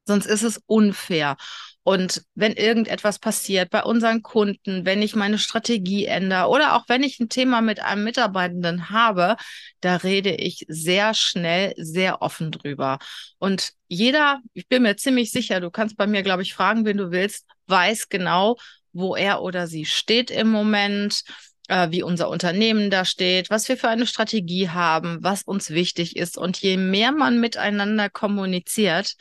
Sonst 0.05 0.25
ist 0.25 0.43
es 0.43 0.61
unfair. 0.65 1.37
Und 1.83 2.23
wenn 2.33 2.53
irgendetwas 2.53 3.19
passiert 3.19 3.69
bei 3.69 3.83
unseren 3.83 4.21
Kunden, 4.21 4.85
wenn 4.85 5.01
ich 5.01 5.15
meine 5.15 5.37
Strategie 5.37 6.05
ändere 6.05 6.47
oder 6.47 6.75
auch 6.75 6.85
wenn 6.87 7.03
ich 7.03 7.19
ein 7.19 7.27
Thema 7.27 7.61
mit 7.61 7.81
einem 7.81 8.05
Mitarbeitenden 8.05 8.89
habe, 8.89 9.35
da 9.81 9.97
rede 9.97 10.31
ich 10.33 10.65
sehr 10.69 11.13
schnell, 11.13 11.73
sehr 11.77 12.21
offen 12.21 12.51
drüber. 12.51 12.99
Und 13.37 13.71
jeder, 13.89 14.39
ich 14.53 14.67
bin 14.69 14.83
mir 14.83 14.95
ziemlich 14.95 15.31
sicher, 15.31 15.59
du 15.59 15.71
kannst 15.71 15.97
bei 15.97 16.07
mir, 16.07 16.23
glaube 16.23 16.41
ich, 16.41 16.53
fragen, 16.53 16.85
wen 16.85 16.97
du 16.97 17.11
willst, 17.11 17.45
weiß 17.67 18.07
genau, 18.07 18.55
wo 18.93 19.15
er 19.15 19.41
oder 19.41 19.67
sie 19.67 19.85
steht 19.85 20.31
im 20.31 20.49
Moment, 20.49 21.23
äh, 21.67 21.89
wie 21.91 22.03
unser 22.03 22.29
Unternehmen 22.29 22.91
da 22.91 23.03
steht, 23.03 23.49
was 23.49 23.67
wir 23.67 23.77
für 23.77 23.89
eine 23.89 24.07
Strategie 24.07 24.69
haben, 24.69 25.17
was 25.21 25.43
uns 25.43 25.69
wichtig 25.69 26.15
ist. 26.15 26.37
Und 26.37 26.61
je 26.61 26.77
mehr 26.77 27.11
man 27.11 27.41
miteinander 27.41 28.09
kommuniziert, 28.09 29.15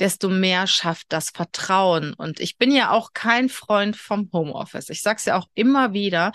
desto 0.00 0.28
mehr 0.28 0.66
schafft 0.66 1.06
das 1.12 1.30
Vertrauen. 1.30 2.14
Und 2.14 2.40
ich 2.40 2.56
bin 2.56 2.72
ja 2.72 2.90
auch 2.90 3.12
kein 3.12 3.48
Freund 3.48 3.96
vom 3.96 4.30
Homeoffice. 4.32 4.90
Ich 4.90 5.02
sage 5.02 5.16
es 5.18 5.24
ja 5.24 5.36
auch 5.36 5.46
immer 5.54 5.92
wieder, 5.92 6.32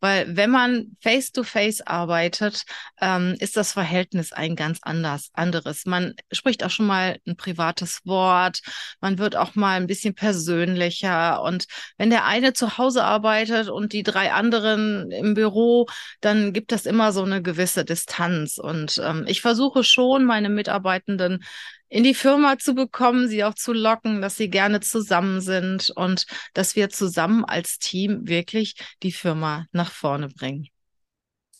weil 0.00 0.36
wenn 0.36 0.50
man 0.50 0.96
face-to-face 1.00 1.80
-face 1.80 1.86
arbeitet, 1.86 2.64
ähm, 3.00 3.34
ist 3.38 3.56
das 3.56 3.72
Verhältnis 3.72 4.32
ein 4.32 4.56
ganz 4.56 4.78
anders, 4.82 5.30
anderes. 5.32 5.86
Man 5.86 6.14
spricht 6.30 6.64
auch 6.64 6.70
schon 6.70 6.86
mal 6.86 7.18
ein 7.26 7.36
privates 7.36 8.00
Wort, 8.04 8.60
man 9.00 9.18
wird 9.18 9.36
auch 9.36 9.54
mal 9.54 9.76
ein 9.76 9.86
bisschen 9.86 10.14
persönlicher. 10.14 11.42
Und 11.42 11.66
wenn 11.96 12.10
der 12.10 12.24
eine 12.24 12.52
zu 12.52 12.78
Hause 12.78 13.04
arbeitet 13.04 13.68
und 13.68 13.92
die 13.92 14.02
drei 14.02 14.32
anderen 14.32 15.10
im 15.10 15.34
Büro, 15.34 15.86
dann 16.20 16.52
gibt 16.52 16.72
das 16.72 16.86
immer 16.86 17.12
so 17.12 17.22
eine 17.22 17.42
gewisse 17.42 17.84
Distanz. 17.84 18.58
Und 18.58 19.00
ähm, 19.02 19.24
ich 19.26 19.40
versuche 19.40 19.84
schon, 19.84 20.24
meine 20.24 20.48
Mitarbeitenden 20.48 21.44
in 21.88 22.04
die 22.04 22.14
Firma 22.14 22.58
zu 22.58 22.74
bekommen, 22.74 23.28
sie 23.28 23.44
auch 23.44 23.54
zu 23.54 23.72
locken, 23.72 24.20
dass 24.20 24.36
sie 24.36 24.50
gerne 24.50 24.80
zusammen 24.80 25.40
sind 25.40 25.90
und 25.90 26.26
dass 26.54 26.76
wir 26.76 26.90
zusammen 26.90 27.44
als 27.44 27.78
Team 27.78 28.26
wirklich 28.26 28.74
die 29.02 29.12
Firma 29.12 29.66
nach 29.72 29.90
vorne 29.90 30.28
bringen. 30.28 30.68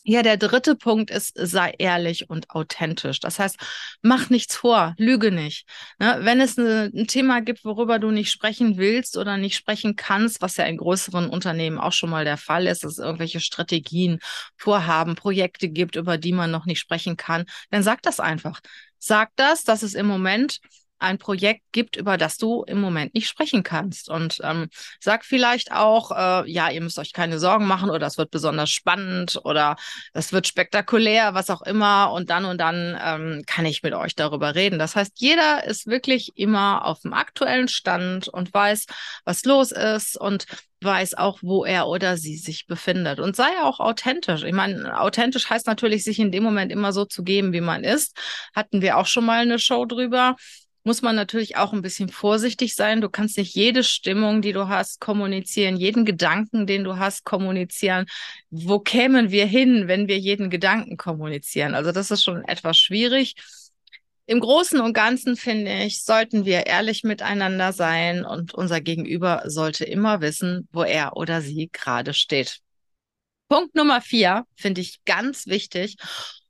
Ja, 0.09 0.23
der 0.23 0.37
dritte 0.37 0.75
Punkt 0.77 1.11
ist, 1.11 1.33
sei 1.35 1.73
ehrlich 1.79 2.29
und 2.29 2.49
authentisch. 2.51 3.19
Das 3.19 3.39
heißt, 3.39 3.57
mach 4.01 4.29
nichts 4.29 4.55
vor, 4.55 4.95
lüge 4.97 5.31
nicht. 5.31 5.67
Ne? 5.99 6.19
Wenn 6.21 6.39
es 6.39 6.57
eine, 6.57 6.89
ein 6.95 7.07
Thema 7.07 7.41
gibt, 7.41 7.65
worüber 7.65 7.99
du 7.99 8.11
nicht 8.11 8.31
sprechen 8.31 8.77
willst 8.77 9.17
oder 9.17 9.35
nicht 9.35 9.57
sprechen 9.57 9.97
kannst, 9.97 10.41
was 10.41 10.55
ja 10.55 10.63
in 10.63 10.77
größeren 10.77 11.27
Unternehmen 11.29 11.77
auch 11.77 11.91
schon 11.91 12.09
mal 12.09 12.23
der 12.23 12.37
Fall 12.37 12.67
ist, 12.67 12.85
dass 12.85 12.93
es 12.93 12.99
irgendwelche 12.99 13.41
Strategien, 13.41 14.19
Vorhaben, 14.55 15.15
Projekte 15.15 15.67
gibt, 15.67 15.97
über 15.97 16.17
die 16.17 16.31
man 16.31 16.51
noch 16.51 16.65
nicht 16.65 16.79
sprechen 16.79 17.17
kann, 17.17 17.43
dann 17.69 17.83
sag 17.83 18.01
das 18.01 18.21
einfach. 18.21 18.61
Sag 18.99 19.31
das, 19.35 19.65
dass 19.65 19.83
es 19.83 19.93
im 19.93 20.05
Moment 20.07 20.59
ein 20.99 21.17
Projekt 21.17 21.61
gibt, 21.71 21.95
über 21.95 22.17
das 22.17 22.37
du 22.37 22.63
im 22.63 22.81
Moment 22.81 23.13
nicht 23.13 23.27
sprechen 23.27 23.63
kannst. 23.63 24.09
Und 24.09 24.39
ähm, 24.43 24.69
sag 24.99 25.25
vielleicht 25.25 25.71
auch, 25.71 26.11
äh, 26.11 26.49
ja, 26.49 26.69
ihr 26.69 26.81
müsst 26.81 26.99
euch 26.99 27.13
keine 27.13 27.39
Sorgen 27.39 27.67
machen 27.67 27.89
oder 27.89 28.07
es 28.07 28.17
wird 28.17 28.31
besonders 28.31 28.69
spannend 28.69 29.39
oder 29.43 29.75
es 30.13 30.33
wird 30.33 30.47
spektakulär, 30.47 31.33
was 31.33 31.49
auch 31.49 31.61
immer. 31.61 32.11
Und 32.11 32.29
dann 32.29 32.45
und 32.45 32.59
dann 32.59 32.97
ähm, 33.03 33.43
kann 33.45 33.65
ich 33.65 33.83
mit 33.83 33.93
euch 33.93 34.15
darüber 34.15 34.55
reden. 34.55 34.79
Das 34.79 34.95
heißt, 34.95 35.13
jeder 35.15 35.63
ist 35.65 35.87
wirklich 35.87 36.37
immer 36.37 36.85
auf 36.85 37.01
dem 37.01 37.13
aktuellen 37.13 37.67
Stand 37.67 38.27
und 38.27 38.53
weiß, 38.53 38.85
was 39.25 39.43
los 39.45 39.71
ist 39.71 40.17
und 40.17 40.45
weiß 40.81 41.15
auch, 41.15 41.39
wo 41.41 41.65
er 41.65 41.87
oder 41.87 42.17
sie 42.17 42.37
sich 42.37 42.67
befindet. 42.67 43.19
Und 43.19 43.35
sei 43.35 43.49
auch 43.61 43.79
authentisch. 43.79 44.43
Ich 44.43 44.53
meine, 44.53 44.99
authentisch 44.99 45.49
heißt 45.49 45.67
natürlich, 45.67 46.03
sich 46.03 46.19
in 46.19 46.31
dem 46.31 46.43
Moment 46.43 46.71
immer 46.71 46.93
so 46.93 47.05
zu 47.05 47.23
geben, 47.23 47.53
wie 47.53 47.61
man 47.61 47.83
ist. 47.83 48.17
Hatten 48.55 48.81
wir 48.81 48.97
auch 48.97 49.07
schon 49.07 49.25
mal 49.25 49.41
eine 49.41 49.59
Show 49.59 49.85
drüber 49.85 50.35
muss 50.87 51.01
man 51.01 51.17
natürlich 51.17 51.57
auch 51.57 51.73
ein 51.73 51.81
bisschen 51.81 52.07
vorsichtig 52.07 52.73
sein. 52.73 53.01
Du 53.01 53.09
kannst 53.09 53.37
nicht 53.37 53.53
jede 53.53 53.83
Stimmung, 53.83 54.41
die 54.41 54.53
du 54.53 54.69
hast, 54.69 55.01
kommunizieren, 55.01 55.75
jeden 55.75 56.05
Gedanken, 56.05 56.65
den 56.65 56.85
du 56.85 56.97
hast, 56.97 57.25
kommunizieren. 57.25 58.05
Wo 58.51 58.79
kämen 58.79 59.29
wir 59.29 59.45
hin, 59.45 59.89
wenn 59.89 60.07
wir 60.07 60.17
jeden 60.17 60.49
Gedanken 60.49 60.95
kommunizieren? 60.95 61.75
Also 61.75 61.91
das 61.91 62.09
ist 62.09 62.23
schon 62.23 62.45
etwas 62.45 62.77
schwierig. 62.79 63.35
Im 64.27 64.39
Großen 64.39 64.79
und 64.79 64.93
Ganzen 64.93 65.35
finde 65.35 65.83
ich, 65.83 66.03
sollten 66.03 66.45
wir 66.45 66.67
ehrlich 66.67 67.03
miteinander 67.03 67.73
sein 67.73 68.23
und 68.23 68.53
unser 68.53 68.79
Gegenüber 68.79 69.43
sollte 69.45 69.83
immer 69.83 70.21
wissen, 70.21 70.69
wo 70.71 70.83
er 70.83 71.17
oder 71.17 71.41
sie 71.41 71.69
gerade 71.73 72.13
steht. 72.13 72.59
Punkt 73.49 73.75
Nummer 73.75 73.99
vier 73.99 74.45
finde 74.55 74.79
ich 74.79 75.03
ganz 75.03 75.47
wichtig. 75.47 75.97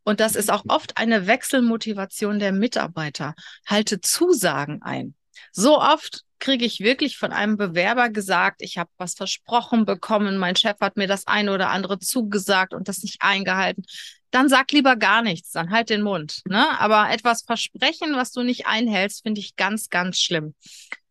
Und 0.07 0.21
das 0.21 0.37
ist 0.37 0.49
auch 0.49 0.63
oft 0.69 0.95
eine 0.95 1.27
Wechselmotivation 1.27 2.39
der 2.39 2.53
Mitarbeiter. 2.53 3.35
Halte 3.65 3.99
Zusagen 3.99 4.81
ein. 4.81 5.15
So 5.51 5.81
oft 5.81 6.21
kriege 6.39 6.63
ich 6.63 6.79
wirklich 6.79 7.17
von 7.17 7.33
einem 7.33 7.57
Bewerber 7.57 8.07
gesagt, 8.07 8.61
ich 8.61 8.77
habe 8.77 8.89
was 8.95 9.15
versprochen 9.15 9.83
bekommen, 9.83 10.37
mein 10.37 10.55
Chef 10.55 10.77
hat 10.79 10.95
mir 10.95 11.07
das 11.07 11.27
eine 11.27 11.51
oder 11.51 11.71
andere 11.71 11.99
zugesagt 11.99 12.73
und 12.73 12.87
das 12.87 13.03
nicht 13.03 13.17
eingehalten. 13.19 13.83
Dann 14.31 14.47
sag 14.47 14.71
lieber 14.71 14.95
gar 14.95 15.21
nichts, 15.21 15.51
dann 15.51 15.71
halt 15.71 15.89
den 15.89 16.03
Mund. 16.03 16.39
Ne? 16.45 16.79
Aber 16.79 17.11
etwas 17.11 17.41
versprechen, 17.41 18.15
was 18.15 18.31
du 18.31 18.43
nicht 18.43 18.65
einhältst, 18.65 19.23
finde 19.23 19.41
ich 19.41 19.57
ganz, 19.57 19.89
ganz 19.89 20.21
schlimm. 20.21 20.55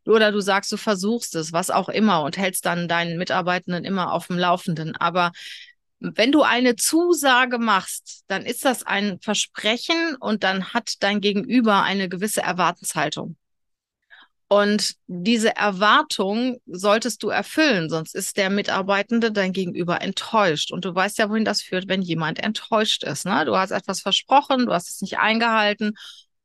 Oder 0.06 0.32
du 0.32 0.40
sagst, 0.40 0.72
du 0.72 0.78
versuchst 0.78 1.34
es, 1.34 1.52
was 1.52 1.68
auch 1.68 1.90
immer, 1.90 2.22
und 2.22 2.38
hältst 2.38 2.64
dann 2.64 2.88
deinen 2.88 3.18
Mitarbeitenden 3.18 3.84
immer 3.84 4.14
auf 4.14 4.28
dem 4.28 4.38
Laufenden. 4.38 4.96
Aber 4.96 5.32
wenn 6.00 6.32
du 6.32 6.42
eine 6.42 6.76
Zusage 6.76 7.58
machst, 7.58 8.24
dann 8.28 8.44
ist 8.44 8.64
das 8.64 8.82
ein 8.84 9.18
Versprechen 9.20 10.16
und 10.20 10.44
dann 10.44 10.74
hat 10.74 10.94
dein 11.00 11.20
Gegenüber 11.20 11.82
eine 11.82 12.08
gewisse 12.08 12.42
Erwartenshaltung. 12.42 13.36
Und 14.48 14.94
diese 15.08 15.56
Erwartung 15.56 16.58
solltest 16.66 17.22
du 17.24 17.30
erfüllen, 17.30 17.90
sonst 17.90 18.14
ist 18.14 18.36
der 18.36 18.48
Mitarbeitende 18.48 19.32
dein 19.32 19.52
Gegenüber 19.52 20.02
enttäuscht. 20.02 20.70
Und 20.70 20.84
du 20.84 20.94
weißt 20.94 21.18
ja, 21.18 21.28
wohin 21.28 21.44
das 21.44 21.62
führt, 21.62 21.88
wenn 21.88 22.00
jemand 22.00 22.38
enttäuscht 22.38 23.02
ist. 23.02 23.26
Ne? 23.26 23.44
Du 23.44 23.56
hast 23.56 23.72
etwas 23.72 24.00
versprochen, 24.02 24.66
du 24.66 24.72
hast 24.72 24.88
es 24.88 25.00
nicht 25.00 25.18
eingehalten 25.18 25.94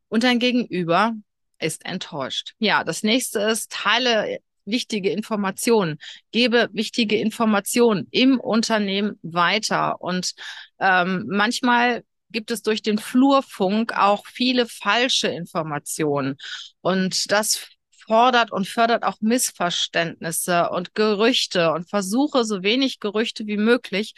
und 0.08 0.24
dein 0.24 0.40
Gegenüber 0.40 1.14
ist 1.60 1.86
enttäuscht. 1.86 2.54
Ja, 2.58 2.84
das 2.84 3.04
nächste 3.04 3.40
ist, 3.42 3.72
teile 3.72 4.40
wichtige 4.66 5.10
Informationen, 5.10 5.98
gebe 6.32 6.70
wichtige 6.74 7.18
Informationen 7.18 8.08
im 8.12 8.40
Unternehmen 8.40 9.20
weiter. 9.22 10.02
Und 10.02 10.34
ähm, 10.80 11.26
manchmal 11.28 12.04
gibt 12.30 12.52
es 12.52 12.62
durch 12.62 12.82
den 12.82 12.98
Flurfunk 12.98 13.94
auch 13.98 14.26
viele 14.26 14.66
falsche 14.66 15.28
Informationen. 15.28 16.38
Und 16.82 17.32
das 17.32 17.68
fordert 18.06 18.52
und 18.52 18.68
fördert 18.68 19.04
auch 19.04 19.18
Missverständnisse 19.22 20.70
und 20.70 20.96
Gerüchte 20.96 21.72
und 21.72 21.90
versuche 21.90 22.44
so 22.44 22.64
wenig 22.64 23.00
Gerüchte 23.00 23.46
wie 23.48 23.58
möglich 23.58 24.14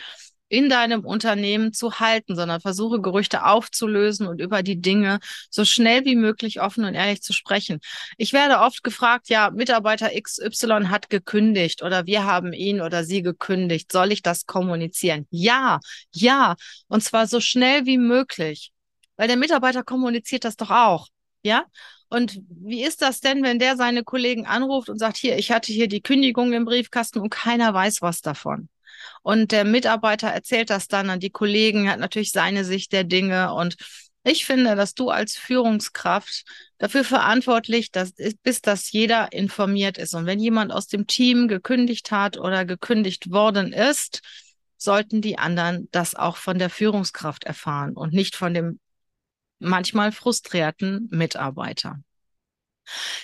in 0.53 0.69
deinem 0.69 1.03
Unternehmen 1.03 1.74
zu 1.74 2.00
halten, 2.00 2.36
sondern 2.36 2.62
versuche 2.62 3.01
Gerüchte 3.01 3.43
aufzulösen 3.43 4.27
und 4.27 4.39
über 4.39 4.62
die 4.62 4.79
Dinge 4.79 5.19
so 5.50 5.65
schnell 5.65 6.05
wie 6.05 6.15
möglich 6.15 6.62
offen 6.62 6.86
und 6.86 6.93
ehrlich 6.93 7.24
zu 7.24 7.33
sprechen. 7.33 7.79
Ich 8.17 8.33
werde 8.33 8.60
oft 8.60 8.83
gefragt, 8.83 9.29
ja, 9.29 9.50
Mitarbeiter 9.50 10.10
XY 10.10 10.89
hat 10.89 11.10
gekündigt 11.10 11.81
oder 11.81 12.05
wir 12.05 12.25
haben 12.25 12.53
ihn 12.53 12.81
oder 12.81 13.03
sie 13.03 13.24
gekündigt. 13.24 13.91
Soll 13.91 14.12
ich 14.12 14.22
das 14.22 14.45
kommunizieren? 14.45 15.25
Ja, 15.31 15.79
ja. 16.13 16.55
Und 16.88 17.03
zwar 17.03 17.25
so 17.25 17.39
schnell 17.39 17.88
wie 17.88 17.98
möglich. 17.98 18.72
Weil 19.17 19.27
der 19.27 19.38
Mitarbeiter 19.38 19.83
kommuniziert 19.83 20.43
das 20.45 20.55
doch 20.55 20.69
auch. 20.69 21.07
Ja? 21.41 21.65
Und 22.10 22.39
wie 22.48 22.83
ist 22.83 23.01
das 23.01 23.22
denn, 23.22 23.41
wenn 23.41 23.57
der 23.57 23.75
seine 23.75 24.03
Kollegen 24.03 24.45
anruft 24.45 24.89
und 24.89 25.00
sagt, 25.00 25.17
hier, 25.17 25.36
ich 25.36 25.51
hatte 25.51 25.74
hier 25.74 25.88
die 25.88 26.01
Kündigung 26.01 26.53
im 26.53 26.65
Briefkasten 26.65 27.19
und 27.19 27.31
keiner 27.31 27.74
weiß 27.74 28.03
was 28.03 28.22
davon? 28.22 28.69
Und 29.22 29.51
der 29.51 29.65
Mitarbeiter 29.65 30.27
erzählt 30.27 30.69
das 30.69 30.88
dann 30.88 31.10
an 31.10 31.19
die 31.19 31.29
Kollegen, 31.29 31.89
hat 31.89 32.00
natürlich 32.00 32.31
seine 32.31 32.65
Sicht 32.65 32.91
der 32.91 33.03
Dinge. 33.03 33.53
Und 33.53 33.75
ich 34.24 34.45
finde, 34.45 34.75
dass 34.75 34.93
du 34.93 35.10
als 35.10 35.36
Führungskraft 35.36 36.45
dafür 36.77 37.03
verantwortlich 37.03 37.91
bist, 38.43 38.67
dass 38.67 38.91
jeder 38.91 39.33
informiert 39.33 39.98
ist. 39.98 40.13
Und 40.13 40.25
wenn 40.25 40.39
jemand 40.39 40.72
aus 40.72 40.88
dem 40.88 41.07
Team 41.07 41.48
gekündigt 41.48 42.12
hat 42.12 42.38
oder 42.38 42.65
gekündigt 42.65 43.31
worden 43.31 43.74
ist, 43.74 44.22
sollten 44.77 45.22
die 45.22 45.38
anderen 45.38 45.88
das 45.91 46.15
auch 46.15 46.38
von 46.38 46.60
der 46.60 46.69
Führungskraft 46.69 47.43
erfahren 47.43 47.93
und 47.93 48.13
nicht 48.13 48.36
von 48.36 48.53
dem 48.53 48.79
manchmal 49.60 50.12
frustrierten 50.12 51.07
Mitarbeiter. 51.12 52.00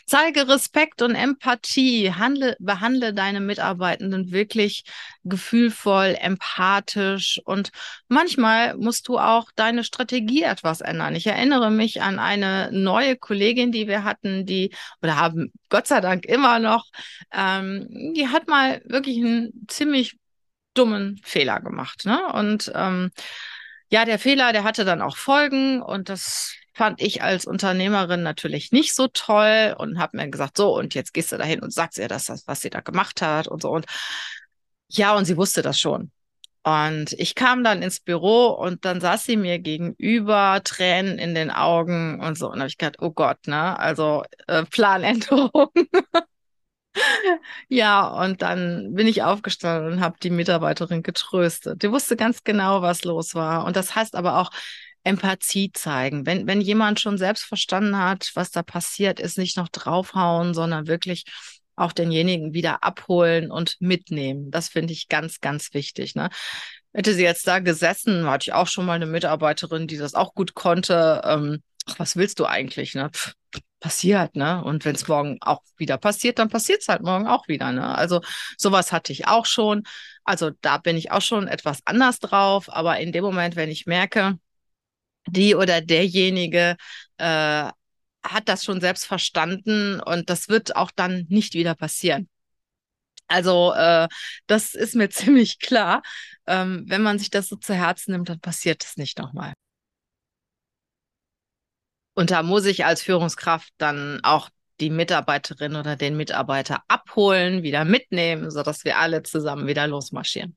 Zeige 0.05 0.47
Respekt 0.47 1.01
und 1.01 1.15
Empathie. 1.15 2.13
Handle, 2.13 2.55
behandle 2.59 3.13
deine 3.13 3.39
Mitarbeitenden 3.39 4.31
wirklich 4.31 4.83
gefühlvoll, 5.23 6.17
empathisch 6.19 7.41
und 7.45 7.71
manchmal 8.07 8.75
musst 8.77 9.07
du 9.07 9.19
auch 9.19 9.51
deine 9.55 9.83
Strategie 9.83 10.43
etwas 10.43 10.81
ändern. 10.81 11.15
Ich 11.15 11.27
erinnere 11.27 11.71
mich 11.71 12.01
an 12.01 12.19
eine 12.19 12.69
neue 12.71 13.17
Kollegin, 13.17 13.71
die 13.71 13.87
wir 13.87 14.03
hatten, 14.03 14.45
die 14.45 14.73
oder 15.01 15.17
haben 15.17 15.51
Gott 15.69 15.87
sei 15.87 16.01
Dank 16.01 16.25
immer 16.25 16.59
noch, 16.59 16.85
ähm, 17.31 18.13
die 18.15 18.27
hat 18.27 18.47
mal 18.47 18.81
wirklich 18.85 19.17
einen 19.17 19.65
ziemlich 19.67 20.17
dummen 20.73 21.19
Fehler 21.23 21.59
gemacht. 21.59 22.05
Ne? 22.05 22.19
Und 22.33 22.71
ähm, 22.75 23.11
ja, 23.91 24.05
der 24.05 24.19
Fehler, 24.19 24.53
der 24.53 24.63
hatte 24.63 24.85
dann 24.85 25.01
auch 25.01 25.17
Folgen 25.17 25.81
und 25.81 26.09
das 26.09 26.55
fand 26.79 27.01
ich 27.01 27.21
als 27.21 27.45
Unternehmerin 27.45 28.23
natürlich 28.23 28.71
nicht 28.71 28.95
so 28.95 29.09
toll 29.09 29.75
und 29.77 29.99
habe 29.99 30.15
mir 30.15 30.29
gesagt, 30.29 30.55
so, 30.55 30.73
und 30.73 30.95
jetzt 30.95 31.13
gehst 31.13 31.33
du 31.33 31.37
dahin 31.37 31.59
und 31.59 31.73
sagst 31.73 31.97
ihr 31.97 32.07
das, 32.07 32.29
was 32.45 32.61
sie 32.61 32.69
da 32.69 32.79
gemacht 32.79 33.21
hat 33.21 33.49
und 33.49 33.61
so. 33.61 33.69
Und 33.69 33.85
ja, 34.87 35.13
und 35.13 35.25
sie 35.25 35.35
wusste 35.35 35.61
das 35.61 35.77
schon. 35.77 36.09
Und 36.63 37.11
ich 37.13 37.35
kam 37.35 37.65
dann 37.65 37.81
ins 37.81 37.99
Büro 37.99 38.47
und 38.51 38.85
dann 38.85 39.01
saß 39.01 39.25
sie 39.25 39.35
mir 39.35 39.59
gegenüber, 39.59 40.61
Tränen 40.63 41.19
in 41.19 41.35
den 41.35 41.51
Augen 41.51 42.21
und 42.21 42.37
so. 42.37 42.49
Und 42.49 42.59
habe 42.59 42.69
ich 42.69 42.77
gedacht, 42.77 43.01
oh 43.01 43.11
Gott, 43.11 43.45
ne? 43.45 43.77
Also 43.77 44.23
äh, 44.47 44.63
Planänderung. 44.63 45.69
ja, 47.67 48.07
und 48.07 48.41
dann 48.41 48.93
bin 48.93 49.05
ich 49.05 49.23
aufgestanden 49.23 49.93
und 49.93 50.01
habe 50.01 50.15
die 50.23 50.29
Mitarbeiterin 50.29 51.03
getröstet. 51.03 51.83
Die 51.83 51.91
wusste 51.91 52.15
ganz 52.15 52.45
genau, 52.45 52.81
was 52.81 53.03
los 53.03 53.35
war. 53.35 53.65
Und 53.65 53.75
das 53.75 53.95
heißt 53.95 54.15
aber 54.15 54.37
auch, 54.37 54.49
Empathie 55.03 55.71
zeigen. 55.71 56.25
Wenn, 56.25 56.47
wenn 56.47 56.61
jemand 56.61 56.99
schon 56.99 57.17
selbst 57.17 57.43
verstanden 57.43 57.97
hat, 57.97 58.31
was 58.35 58.51
da 58.51 58.63
passiert 58.63 59.19
ist, 59.19 59.37
nicht 59.37 59.57
noch 59.57 59.69
draufhauen, 59.69 60.53
sondern 60.53 60.87
wirklich 60.87 61.25
auch 61.75 61.93
denjenigen 61.93 62.53
wieder 62.53 62.83
abholen 62.83 63.51
und 63.51 63.77
mitnehmen. 63.79 64.51
Das 64.51 64.69
finde 64.69 64.93
ich 64.93 65.07
ganz, 65.07 65.39
ganz 65.39 65.73
wichtig. 65.73 66.15
Ne? 66.15 66.29
Hätte 66.93 67.13
sie 67.13 67.23
jetzt 67.23 67.47
da 67.47 67.59
gesessen, 67.59 68.25
hatte 68.25 68.49
ich 68.49 68.53
auch 68.53 68.67
schon 68.67 68.85
mal 68.85 68.93
eine 68.93 69.05
Mitarbeiterin, 69.05 69.87
die 69.87 69.97
das 69.97 70.13
auch 70.13 70.33
gut 70.33 70.53
konnte. 70.55 71.21
Ähm, 71.23 71.63
ach, 71.85 71.99
was 71.99 72.15
willst 72.17 72.39
du 72.39 72.45
eigentlich? 72.45 72.95
Ne? 72.95 73.09
Pff, 73.13 73.33
passiert, 73.79 74.35
ne? 74.35 74.63
Und 74.63 74.85
wenn 74.85 74.95
es 74.95 75.07
morgen 75.07 75.37
auch 75.41 75.61
wieder 75.77 75.97
passiert, 75.97 76.39
dann 76.39 76.49
passiert 76.49 76.81
es 76.81 76.87
halt 76.89 77.01
morgen 77.01 77.27
auch 77.27 77.47
wieder, 77.47 77.71
ne? 77.71 77.95
Also 77.95 78.21
sowas 78.57 78.91
hatte 78.91 79.13
ich 79.13 79.27
auch 79.27 79.45
schon. 79.45 79.83
Also 80.23 80.51
da 80.61 80.77
bin 80.77 80.97
ich 80.97 81.11
auch 81.11 81.21
schon 81.21 81.47
etwas 81.47 81.79
anders 81.85 82.19
drauf, 82.19 82.67
aber 82.69 82.99
in 82.99 83.11
dem 83.11 83.23
Moment, 83.23 83.55
wenn 83.55 83.69
ich 83.69 83.85
merke, 83.85 84.37
die 85.31 85.55
oder 85.55 85.81
derjenige 85.81 86.77
äh, 87.17 87.69
hat 88.23 88.47
das 88.49 88.63
schon 88.63 88.81
selbst 88.81 89.05
verstanden 89.05 89.99
und 90.01 90.29
das 90.29 90.49
wird 90.49 90.75
auch 90.75 90.91
dann 90.91 91.25
nicht 91.29 91.53
wieder 91.53 91.75
passieren. 91.75 92.29
Also 93.27 93.73
äh, 93.73 94.07
das 94.47 94.75
ist 94.75 94.95
mir 94.95 95.09
ziemlich 95.09 95.59
klar. 95.59 96.01
Ähm, 96.47 96.85
wenn 96.87 97.01
man 97.03 97.19
sich 97.19 97.29
das 97.29 97.47
so 97.47 97.55
zu 97.55 97.73
Herzen 97.73 98.11
nimmt, 98.11 98.29
dann 98.29 98.39
passiert 98.39 98.83
es 98.83 98.97
nicht 98.97 99.17
nochmal. 99.19 99.53
Und 102.15 102.31
da 102.31 102.43
muss 102.43 102.65
ich 102.65 102.85
als 102.85 103.01
Führungskraft 103.01 103.71
dann 103.77 104.19
auch 104.23 104.49
die 104.79 104.89
Mitarbeiterin 104.89 105.75
oder 105.75 105.95
den 105.95 106.17
Mitarbeiter 106.17 106.83
abholen, 106.87 107.63
wieder 107.63 107.85
mitnehmen, 107.85 108.51
sodass 108.51 108.83
wir 108.83 108.97
alle 108.97 109.23
zusammen 109.23 109.67
wieder 109.67 109.87
losmarschieren. 109.87 110.55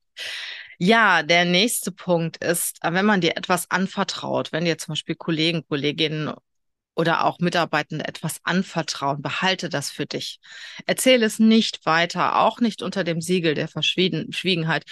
Ja, 0.84 1.22
der 1.22 1.44
nächste 1.44 1.92
Punkt 1.92 2.38
ist, 2.38 2.80
wenn 2.82 3.06
man 3.06 3.20
dir 3.20 3.36
etwas 3.36 3.70
anvertraut, 3.70 4.50
wenn 4.50 4.64
dir 4.64 4.78
zum 4.78 4.92
Beispiel 4.92 5.14
Kollegen, 5.14 5.64
Kolleginnen 5.68 6.34
oder 6.96 7.24
auch 7.24 7.38
Mitarbeitende 7.38 8.04
etwas 8.04 8.40
anvertrauen, 8.42 9.22
behalte 9.22 9.68
das 9.68 9.90
für 9.90 10.06
dich. 10.06 10.40
Erzähle 10.84 11.24
es 11.24 11.38
nicht 11.38 11.86
weiter, 11.86 12.40
auch 12.40 12.58
nicht 12.58 12.82
unter 12.82 13.04
dem 13.04 13.20
Siegel 13.20 13.54
der 13.54 13.68
Verschwiegenheit. 13.68 14.84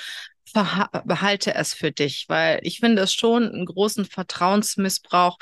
Behalte 0.54 1.54
es 1.56 1.74
für 1.74 1.90
dich, 1.90 2.26
weil 2.28 2.60
ich 2.62 2.78
finde 2.78 3.02
es 3.02 3.12
schon 3.12 3.48
einen 3.48 3.66
großen 3.66 4.04
Vertrauensmissbrauch, 4.04 5.38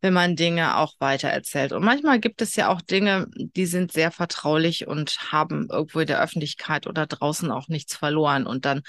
wenn 0.00 0.12
man 0.12 0.34
Dinge 0.34 0.78
auch 0.78 0.94
weitererzählt. 0.98 1.70
Und 1.70 1.84
manchmal 1.84 2.18
gibt 2.18 2.42
es 2.42 2.56
ja 2.56 2.68
auch 2.70 2.80
Dinge, 2.80 3.28
die 3.36 3.66
sind 3.66 3.92
sehr 3.92 4.10
vertraulich 4.10 4.88
und 4.88 5.30
haben 5.30 5.68
irgendwo 5.70 6.00
in 6.00 6.08
der 6.08 6.20
Öffentlichkeit 6.20 6.88
oder 6.88 7.06
draußen 7.06 7.52
auch 7.52 7.68
nichts 7.68 7.94
verloren. 7.94 8.48
Und 8.48 8.64
dann 8.64 8.82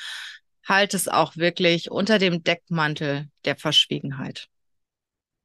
halt 0.66 0.94
es 0.94 1.08
auch 1.08 1.38
wirklich 1.38 1.92
unter 1.92 2.20
dem 2.20 2.44
Deckmantel 2.44 3.30
der 3.46 3.56
Verschwiegenheit. 3.56 4.48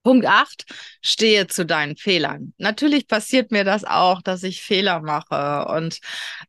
Punkt 0.05 0.25
8, 0.25 0.65
stehe 1.03 1.49
zu 1.49 1.67
deinen 1.67 1.97
Fehlern. 1.97 2.55
Natürlich 2.57 3.09
passiert 3.09 3.51
mir 3.51 3.65
das 3.65 3.85
auch, 3.85 4.23
dass 4.23 4.43
ich 4.43 4.63
Fehler 4.63 5.01
mache 5.01 5.67
und 5.71 5.99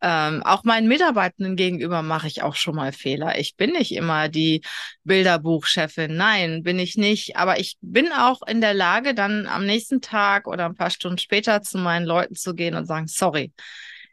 ähm, 0.01 0.43
auch 0.43 0.63
meinen 0.63 0.87
Mitarbeitenden 0.87 1.57
gegenüber 1.57 2.01
mache 2.01 2.27
ich 2.27 2.41
auch 2.41 2.55
schon 2.55 2.75
mal 2.75 2.93
Fehler. 2.93 3.37
Ich 3.37 3.57
bin 3.57 3.71
nicht 3.71 3.91
immer 3.93 4.29
die 4.29 4.61
Bilderbuchchefin, 5.03 6.15
nein, 6.15 6.63
bin 6.63 6.79
ich 6.79 6.95
nicht, 6.95 7.35
aber 7.35 7.59
ich 7.59 7.77
bin 7.81 8.13
auch 8.13 8.41
in 8.47 8.61
der 8.61 8.73
Lage, 8.73 9.13
dann 9.13 9.45
am 9.47 9.65
nächsten 9.65 9.99
Tag 9.99 10.47
oder 10.47 10.65
ein 10.65 10.75
paar 10.75 10.91
Stunden 10.91 11.17
später 11.17 11.61
zu 11.61 11.79
meinen 11.79 12.05
Leuten 12.05 12.35
zu 12.35 12.53
gehen 12.53 12.75
und 12.75 12.85
sagen, 12.85 13.07
sorry, 13.07 13.51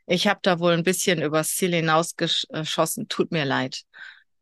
ich 0.06 0.26
habe 0.26 0.40
da 0.42 0.58
wohl 0.58 0.72
ein 0.72 0.82
bisschen 0.82 1.22
übers 1.22 1.54
Ziel 1.54 1.72
hinausgeschossen, 1.74 3.08
tut 3.08 3.30
mir 3.32 3.44
leid. 3.44 3.82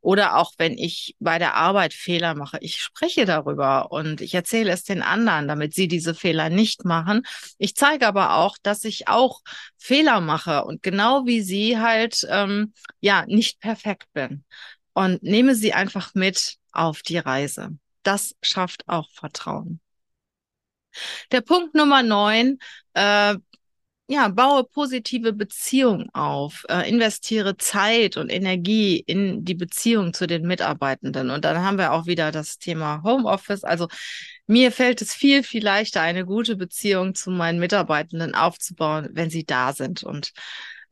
Oder 0.05 0.37
auch 0.37 0.53
wenn 0.59 0.77
ich 0.77 1.17
bei 1.19 1.39
der 1.39 1.55
Arbeit 1.55 1.95
Fehler 1.95 2.35
mache, 2.35 2.59
ich 2.61 2.83
spreche 2.83 3.25
darüber 3.25 3.91
und 3.91 4.21
ich 4.21 4.35
erzähle 4.35 4.71
es 4.71 4.85
den 4.85 5.01
anderen, 5.01 5.49
damit 5.49 5.73
sie 5.73 5.89
diese 5.89 6.15
Fehler 6.15 6.51
nicht 6.51 6.85
machen. 6.85 7.23
Ich 7.57 7.75
zeige 7.75 8.07
aber 8.07 8.37
auch, 8.37 8.59
dass 8.63 8.85
ich 8.85 9.09
auch 9.09 9.41
Fehler 9.79 10.21
mache 10.21 10.65
und 10.67 10.83
genau 10.83 11.25
wie 11.25 11.41
sie 11.41 11.79
halt 11.79 12.27
ähm, 12.29 12.75
ja 13.01 13.25
nicht 13.27 13.61
perfekt 13.61 14.13
bin 14.13 14.45
und 14.93 15.23
nehme 15.23 15.55
sie 15.55 15.73
einfach 15.73 16.15
mit 16.15 16.57
auf 16.71 17.01
die 17.01 17.19
Reise. 17.19 17.71
Das 18.03 18.37
schafft 18.43 18.87
auch 18.87 19.11
Vertrauen. 19.11 19.81
Der 21.33 21.41
Punkt 21.41 21.75
Nummer 21.75 22.03
neun, 22.03 22.59
äh, 22.93 23.37
ja, 24.07 24.29
baue 24.29 24.65
positive 24.65 25.33
Beziehungen 25.33 26.11
auf, 26.13 26.65
äh, 26.69 26.89
investiere 26.89 27.57
Zeit 27.57 28.17
und 28.19 28.29
Energie 28.31 28.99
in 28.99 29.45
die 29.45 29.55
Beziehung 29.55 30.13
zu 30.13 30.27
den 30.27 30.47
Mitarbeitenden. 30.47 31.31
Und 31.31 31.45
dann 31.45 31.63
haben 31.63 31.79
wir 31.79 31.93
auch 31.93 32.07
wieder 32.07 32.31
das 32.31 32.59
Thema 32.59 33.03
Homeoffice. 33.03 33.65
Also 33.65 33.89
mir 34.47 34.73
fällt 34.73 35.01
es 35.01 35.15
viel, 35.15 35.43
viel 35.43 35.65
leichter, 35.65 36.03
eine 36.03 36.27
gute 36.27 36.57
Beziehung 36.57 37.15
zu 37.15 37.31
meinen 37.31 37.59
Mitarbeitenden 37.59 38.35
aufzubauen, 38.35 39.09
wenn 39.13 39.31
sie 39.31 39.45
da 39.45 39.73
sind. 39.73 40.03
Und 40.03 40.33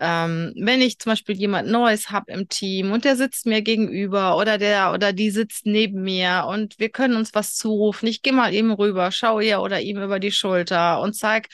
ähm, 0.02 0.52
wenn 0.56 0.80
ich 0.80 0.99
zum 0.99 1.12
Beispiel 1.12 1.37
jemand 1.37 1.68
Neues 1.68 2.11
habe 2.11 2.32
im 2.32 2.49
Team 2.49 2.90
und 2.90 3.04
der 3.04 3.16
sitzt 3.16 3.47
mir 3.47 3.62
gegenüber 3.62 4.37
oder 4.37 4.59
der 4.59 4.92
oder 4.92 5.12
die 5.12 5.30
sitzt 5.30 5.64
neben 5.64 6.02
mir 6.02 6.47
und 6.49 6.78
wir 6.80 6.88
können 6.90 7.14
uns 7.14 7.35
was 7.35 7.54
zurufen, 7.54 8.09
ich 8.09 8.21
gehe 8.23 8.32
mal 8.32 8.52
eben 8.52 8.73
rüber, 8.73 9.12
schaue 9.12 9.44
ihr 9.44 9.61
oder 9.61 9.80
ihm 9.80 10.02
über 10.02 10.18
die 10.18 10.32
Schulter 10.32 11.00
und 11.00 11.14
zeig 11.14 11.49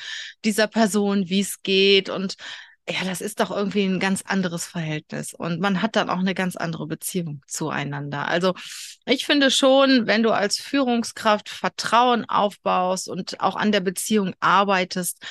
dieser 0.46 0.66
Person, 0.66 1.28
wie 1.28 1.40
es 1.40 1.62
geht 1.62 2.08
und 2.08 2.36
ja, 2.88 3.04
das 3.04 3.20
ist 3.20 3.38
doch 3.40 3.50
irgendwie 3.50 3.84
ein 3.84 4.00
ganz 4.00 4.22
anderes 4.22 4.64
Verhältnis 4.66 5.34
und 5.34 5.60
man 5.60 5.82
hat 5.82 5.94
dann 5.94 6.08
auch 6.08 6.18
eine 6.20 6.34
ganz 6.34 6.56
andere 6.56 6.86
Beziehung 6.86 7.42
zueinander. 7.46 8.28
Also 8.28 8.54
ich 9.04 9.26
finde 9.26 9.50
schon, 9.50 10.06
wenn 10.06 10.22
du 10.22 10.30
als 10.30 10.56
Führungskraft 10.58 11.50
Vertrauen 11.50 12.24
aufbaust 12.26 13.10
und 13.10 13.40
auch 13.40 13.56
an 13.56 13.72
der 13.72 13.80
Beziehung 13.80 14.34
arbeitest, 14.40 15.22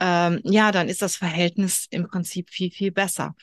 ähm, 0.00 0.40
ja, 0.44 0.72
dann 0.72 0.88
ist 0.88 1.02
das 1.02 1.16
Verhältnis 1.16 1.86
im 1.90 2.08
Prinzip 2.08 2.50
viel, 2.50 2.70
viel 2.70 2.92
besser. 2.92 3.34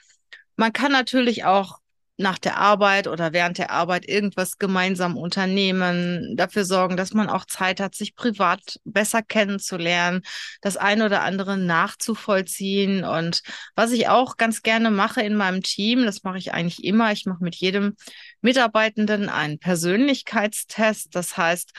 Man 0.56 0.74
kann 0.74 0.92
natürlich 0.92 1.46
auch 1.46 1.80
nach 2.18 2.38
der 2.38 2.58
Arbeit 2.58 3.08
oder 3.08 3.34
während 3.34 3.58
der 3.58 3.72
Arbeit 3.72 4.08
irgendwas 4.08 4.60
gemeinsam 4.60 5.18
unternehmen, 5.18 6.36
dafür 6.38 6.64
sorgen, 6.64 6.96
dass 6.96 7.14
man 7.14 7.28
auch 7.28 7.46
Zeit 7.46 7.80
hat, 7.80 7.96
sich 7.96 8.16
privat 8.16 8.80
besser 8.84 9.24
kennenzulernen, 9.24 10.22
das 10.62 10.78
eine 10.78 11.06
oder 11.06 11.24
andere 11.24 11.58
nachzuvollziehen. 11.58 13.04
Und 13.04 13.42
was 13.76 13.92
ich 13.92 14.10
auch 14.10 14.38
ganz 14.38 14.62
gerne 14.62 14.92
mache 14.92 15.22
in 15.22 15.36
meinem 15.36 15.64
Team, 15.64 16.06
das 16.06 16.24
mache 16.24 16.38
ich 16.38 16.54
eigentlich 16.54 16.84
immer, 16.84 17.12
ich 17.12 17.26
mache 17.26 17.44
mit 17.44 17.56
jedem 17.56 17.96
Mitarbeitenden 18.42 19.30
einen 19.30 19.58
Persönlichkeitstest. 19.58 21.16
Das 21.16 21.36
heißt, 21.36 21.74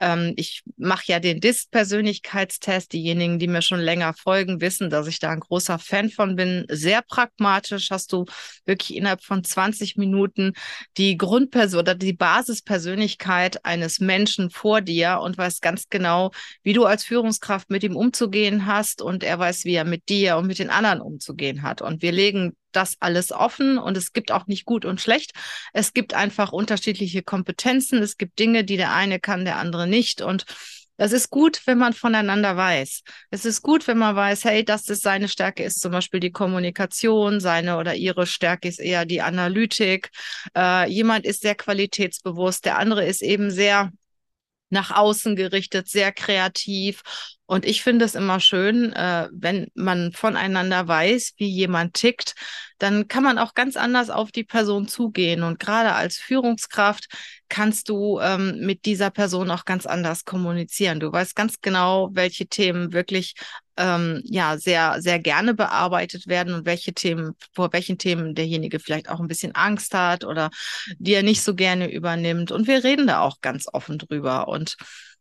ähm, 0.00 0.32
ich 0.36 0.62
mache 0.76 1.04
ja 1.06 1.20
den 1.20 1.40
DIST-Persönlichkeitstest. 1.40 2.92
Diejenigen, 2.92 3.38
die 3.38 3.46
mir 3.46 3.62
schon 3.62 3.80
länger 3.80 4.14
folgen, 4.14 4.60
wissen, 4.60 4.90
dass 4.90 5.06
ich 5.06 5.18
da 5.18 5.30
ein 5.30 5.40
großer 5.40 5.78
Fan 5.78 6.10
von 6.10 6.36
bin. 6.36 6.64
Sehr 6.68 7.02
pragmatisch 7.02 7.90
hast 7.90 8.12
du 8.12 8.24
wirklich 8.64 8.96
innerhalb 8.96 9.22
von 9.22 9.44
20 9.44 9.96
Minuten 9.96 10.54
die 10.96 11.16
Grundperson 11.16 11.80
oder 11.80 11.94
die 11.94 12.14
Basispersönlichkeit 12.14 13.64
eines 13.64 14.00
Menschen 14.00 14.50
vor 14.50 14.80
dir 14.80 15.20
und 15.20 15.36
weißt 15.36 15.62
ganz 15.62 15.88
genau, 15.88 16.30
wie 16.62 16.72
du 16.72 16.84
als 16.86 17.04
Führungskraft 17.04 17.70
mit 17.70 17.84
ihm 17.84 17.96
umzugehen 17.96 18.66
hast 18.66 19.02
und 19.02 19.22
er 19.22 19.38
weiß, 19.38 19.64
wie 19.64 19.74
er 19.74 19.84
mit 19.84 20.08
dir 20.08 20.36
und 20.38 20.46
mit 20.46 20.58
den 20.58 20.70
anderen 20.70 21.00
umzugehen 21.00 21.62
hat. 21.62 21.82
Und 21.82 22.02
wir 22.02 22.12
legen 22.12 22.54
das 22.72 22.96
alles 23.00 23.32
offen 23.32 23.78
und 23.78 23.96
es 23.96 24.12
gibt 24.12 24.32
auch 24.32 24.46
nicht 24.46 24.64
gut 24.64 24.84
und 24.84 25.00
schlecht. 25.00 25.32
Es 25.72 25.92
gibt 25.92 26.14
einfach 26.14 26.52
unterschiedliche 26.52 27.22
Kompetenzen. 27.22 28.02
Es 28.02 28.16
gibt 28.16 28.38
Dinge, 28.38 28.64
die 28.64 28.76
der 28.76 28.92
eine 28.92 29.20
kann, 29.20 29.44
der 29.44 29.56
andere 29.56 29.86
nicht. 29.86 30.22
Und 30.22 30.44
das 31.00 31.12
ist 31.12 31.30
gut, 31.30 31.62
wenn 31.66 31.78
man 31.78 31.94
voneinander 31.94 32.58
weiß. 32.58 33.02
Es 33.30 33.46
ist 33.46 33.62
gut, 33.62 33.86
wenn 33.86 33.96
man 33.96 34.14
weiß, 34.14 34.44
hey, 34.44 34.66
das 34.66 34.86
ist 34.90 35.00
seine 35.02 35.28
Stärke, 35.28 35.64
ist 35.64 35.80
zum 35.80 35.92
Beispiel 35.92 36.20
die 36.20 36.30
Kommunikation, 36.30 37.40
seine 37.40 37.78
oder 37.78 37.94
ihre 37.94 38.26
Stärke 38.26 38.68
ist 38.68 38.80
eher 38.80 39.06
die 39.06 39.22
Analytik. 39.22 40.10
Äh, 40.54 40.90
jemand 40.90 41.24
ist 41.24 41.40
sehr 41.40 41.54
qualitätsbewusst, 41.54 42.66
der 42.66 42.78
andere 42.78 43.06
ist 43.06 43.22
eben 43.22 43.50
sehr 43.50 43.90
nach 44.68 44.90
außen 44.90 45.36
gerichtet, 45.36 45.88
sehr 45.88 46.12
kreativ. 46.12 47.02
Und 47.50 47.64
ich 47.64 47.82
finde 47.82 48.04
es 48.04 48.14
immer 48.14 48.38
schön, 48.38 48.92
äh, 48.92 49.28
wenn 49.32 49.66
man 49.74 50.12
voneinander 50.12 50.86
weiß, 50.86 51.32
wie 51.36 51.48
jemand 51.48 51.94
tickt, 51.94 52.36
dann 52.78 53.08
kann 53.08 53.24
man 53.24 53.38
auch 53.38 53.54
ganz 53.54 53.76
anders 53.76 54.08
auf 54.08 54.30
die 54.30 54.44
Person 54.44 54.86
zugehen. 54.86 55.42
Und 55.42 55.58
gerade 55.58 55.94
als 55.94 56.16
Führungskraft 56.16 57.08
kannst 57.48 57.88
du 57.88 58.20
ähm, 58.20 58.60
mit 58.60 58.84
dieser 58.84 59.10
Person 59.10 59.50
auch 59.50 59.64
ganz 59.64 59.84
anders 59.84 60.24
kommunizieren. 60.24 61.00
Du 61.00 61.10
weißt 61.10 61.34
ganz 61.34 61.60
genau, 61.60 62.10
welche 62.12 62.46
Themen 62.46 62.92
wirklich 62.92 63.34
ähm, 63.76 64.22
ja 64.24 64.56
sehr, 64.56 65.02
sehr 65.02 65.18
gerne 65.18 65.52
bearbeitet 65.52 66.28
werden 66.28 66.54
und 66.54 66.66
welche 66.66 66.92
Themen, 66.92 67.32
vor 67.52 67.72
welchen 67.72 67.98
Themen 67.98 68.36
derjenige 68.36 68.78
vielleicht 68.78 69.08
auch 69.08 69.18
ein 69.18 69.26
bisschen 69.26 69.56
Angst 69.56 69.92
hat 69.92 70.24
oder 70.24 70.50
die 70.98 71.14
er 71.14 71.24
nicht 71.24 71.42
so 71.42 71.56
gerne 71.56 71.90
übernimmt. 71.90 72.52
Und 72.52 72.68
wir 72.68 72.84
reden 72.84 73.08
da 73.08 73.22
auch 73.22 73.40
ganz 73.40 73.66
offen 73.72 73.98
drüber. 73.98 74.46
Und 74.46 74.76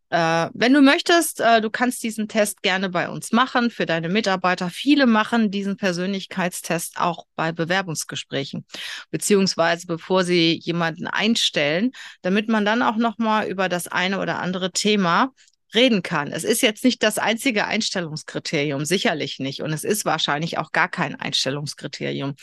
äh, 0.09 0.49
wenn 0.53 0.73
du 0.73 0.81
möchtest, 0.81 1.39
äh, 1.39 1.61
du 1.61 1.69
kannst 1.69 2.01
diesen 2.01 2.27
Test 2.27 2.61
gerne 2.63 2.89
bei 2.89 3.09
uns 3.09 3.31
machen 3.31 3.69
für 3.69 3.85
deine 3.85 4.09
Mitarbeiter. 4.09 4.69
Viele 4.69 5.05
machen 5.05 5.51
diesen 5.51 5.77
Persönlichkeitstest 5.77 6.97
auch 6.97 7.25
bei 7.35 7.51
Bewerbungsgesprächen, 7.51 8.65
beziehungsweise 9.11 9.85
bevor 9.85 10.23
sie 10.23 10.59
jemanden 10.63 11.07
einstellen, 11.07 11.91
damit 12.21 12.49
man 12.49 12.65
dann 12.65 12.81
auch 12.81 12.95
nochmal 12.95 13.47
über 13.47 13.69
das 13.69 13.87
eine 13.87 14.19
oder 14.19 14.39
andere 14.39 14.71
Thema 14.71 15.31
reden 15.75 16.01
kann. 16.01 16.31
Es 16.31 16.43
ist 16.43 16.61
jetzt 16.61 16.83
nicht 16.83 17.03
das 17.03 17.19
einzige 17.19 17.65
Einstellungskriterium, 17.65 18.85
sicherlich 18.85 19.39
nicht. 19.39 19.61
Und 19.61 19.71
es 19.71 19.83
ist 19.83 20.05
wahrscheinlich 20.05 20.57
auch 20.57 20.71
gar 20.71 20.89
kein 20.89 21.15
Einstellungskriterium. 21.15 22.35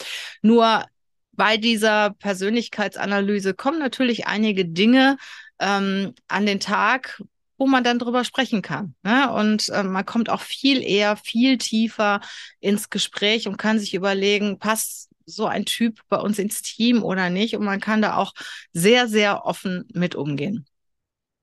Nur 0.43 0.85
bei 1.33 1.57
dieser 1.57 2.11
Persönlichkeitsanalyse 2.11 3.55
kommen 3.55 3.79
natürlich 3.79 4.27
einige 4.27 4.65
Dinge 4.65 5.17
ähm, 5.59 6.15
an 6.29 6.47
den 6.47 6.61
Tag, 6.61 7.21
wo 7.59 7.67
man 7.67 7.85
dann 7.85 7.99
drüber 7.99 8.25
sprechen 8.25 8.63
kann. 8.63 8.95
Ne? 9.03 9.33
Und 9.33 9.69
äh, 9.71 9.83
man 9.83 10.05
kommt 10.05 10.31
auch 10.31 10.43
viel 10.43 10.83
eher, 10.83 11.17
viel 11.17 11.59
tiefer 11.59 12.21
ins 12.61 12.91
Gespräch 12.91 13.49
und 13.49 13.57
kann 13.57 13.79
sich 13.79 13.95
überlegen, 13.95 14.59
passt 14.59 15.11
so 15.25 15.47
ein 15.47 15.65
Typ 15.65 16.01
bei 16.09 16.19
uns 16.19 16.39
ins 16.39 16.63
Team 16.63 17.03
oder 17.03 17.31
nicht? 17.31 17.57
Und 17.57 17.65
man 17.65 17.81
kann 17.81 18.03
da 18.03 18.17
auch 18.17 18.33
sehr, 18.73 19.09
sehr 19.09 19.45
offen 19.45 19.85
mit 19.93 20.15
umgehen. 20.15 20.67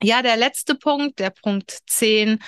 Ja, 0.04 0.22
der 0.22 0.36
letzte 0.36 0.76
Punkt, 0.76 1.20
der 1.20 1.30
Punkt 1.30 1.80
10, 1.88 2.39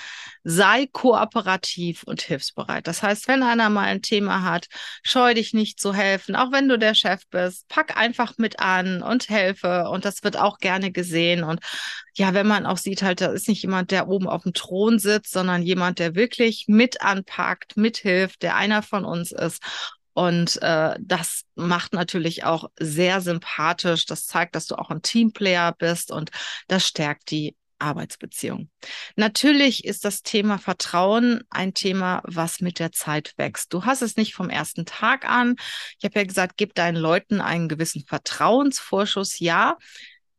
sei 0.44 0.86
kooperativ 0.92 2.02
und 2.04 2.20
hilfsbereit. 2.20 2.86
Das 2.86 3.02
heißt, 3.02 3.28
wenn 3.28 3.42
einer 3.42 3.70
mal 3.70 3.86
ein 3.86 4.02
Thema 4.02 4.42
hat, 4.42 4.66
scheu 5.02 5.32
dich 5.32 5.54
nicht 5.54 5.80
zu 5.80 5.94
helfen, 5.94 6.36
auch 6.36 6.52
wenn 6.52 6.68
du 6.68 6.78
der 6.78 6.94
Chef 6.94 7.22
bist, 7.30 7.66
pack 7.68 7.96
einfach 7.96 8.36
mit 8.36 8.60
an 8.60 9.02
und 9.02 9.30
helfe 9.30 9.88
und 9.88 10.04
das 10.04 10.22
wird 10.22 10.36
auch 10.36 10.58
gerne 10.58 10.92
gesehen 10.92 11.44
und 11.44 11.60
ja, 12.14 12.32
wenn 12.32 12.46
man 12.46 12.64
auch 12.66 12.78
sieht, 12.78 13.02
halt, 13.02 13.20
da 13.20 13.26
ist 13.26 13.48
nicht 13.48 13.62
jemand, 13.62 13.90
der 13.90 14.08
oben 14.08 14.26
auf 14.26 14.42
dem 14.42 14.54
Thron 14.54 14.98
sitzt, 14.98 15.32
sondern 15.32 15.62
jemand, 15.62 15.98
der 15.98 16.14
wirklich 16.14 16.64
mit 16.66 17.02
anpackt, 17.02 17.76
mithilft, 17.76 18.42
der 18.42 18.56
einer 18.56 18.82
von 18.82 19.04
uns 19.04 19.32
ist. 19.32 19.62
Und 20.16 20.62
äh, 20.62 20.96
das 20.98 21.42
macht 21.56 21.92
natürlich 21.92 22.44
auch 22.44 22.70
sehr 22.80 23.20
sympathisch. 23.20 24.06
Das 24.06 24.24
zeigt, 24.24 24.54
dass 24.54 24.66
du 24.66 24.76
auch 24.76 24.88
ein 24.88 25.02
Teamplayer 25.02 25.72
bist 25.72 26.10
und 26.10 26.30
das 26.68 26.86
stärkt 26.86 27.30
die 27.30 27.54
Arbeitsbeziehung. 27.78 28.70
Natürlich 29.16 29.84
ist 29.84 30.06
das 30.06 30.22
Thema 30.22 30.56
Vertrauen 30.56 31.42
ein 31.50 31.74
Thema, 31.74 32.22
was 32.24 32.62
mit 32.62 32.78
der 32.78 32.92
Zeit 32.92 33.34
wächst. 33.36 33.74
Du 33.74 33.84
hast 33.84 34.00
es 34.00 34.16
nicht 34.16 34.32
vom 34.32 34.48
ersten 34.48 34.86
Tag 34.86 35.28
an. 35.28 35.56
Ich 35.98 36.06
habe 36.06 36.18
ja 36.18 36.24
gesagt, 36.24 36.56
gib 36.56 36.74
deinen 36.74 36.96
Leuten 36.96 37.42
einen 37.42 37.68
gewissen 37.68 38.02
Vertrauensvorschuss. 38.06 39.38
Ja, 39.38 39.76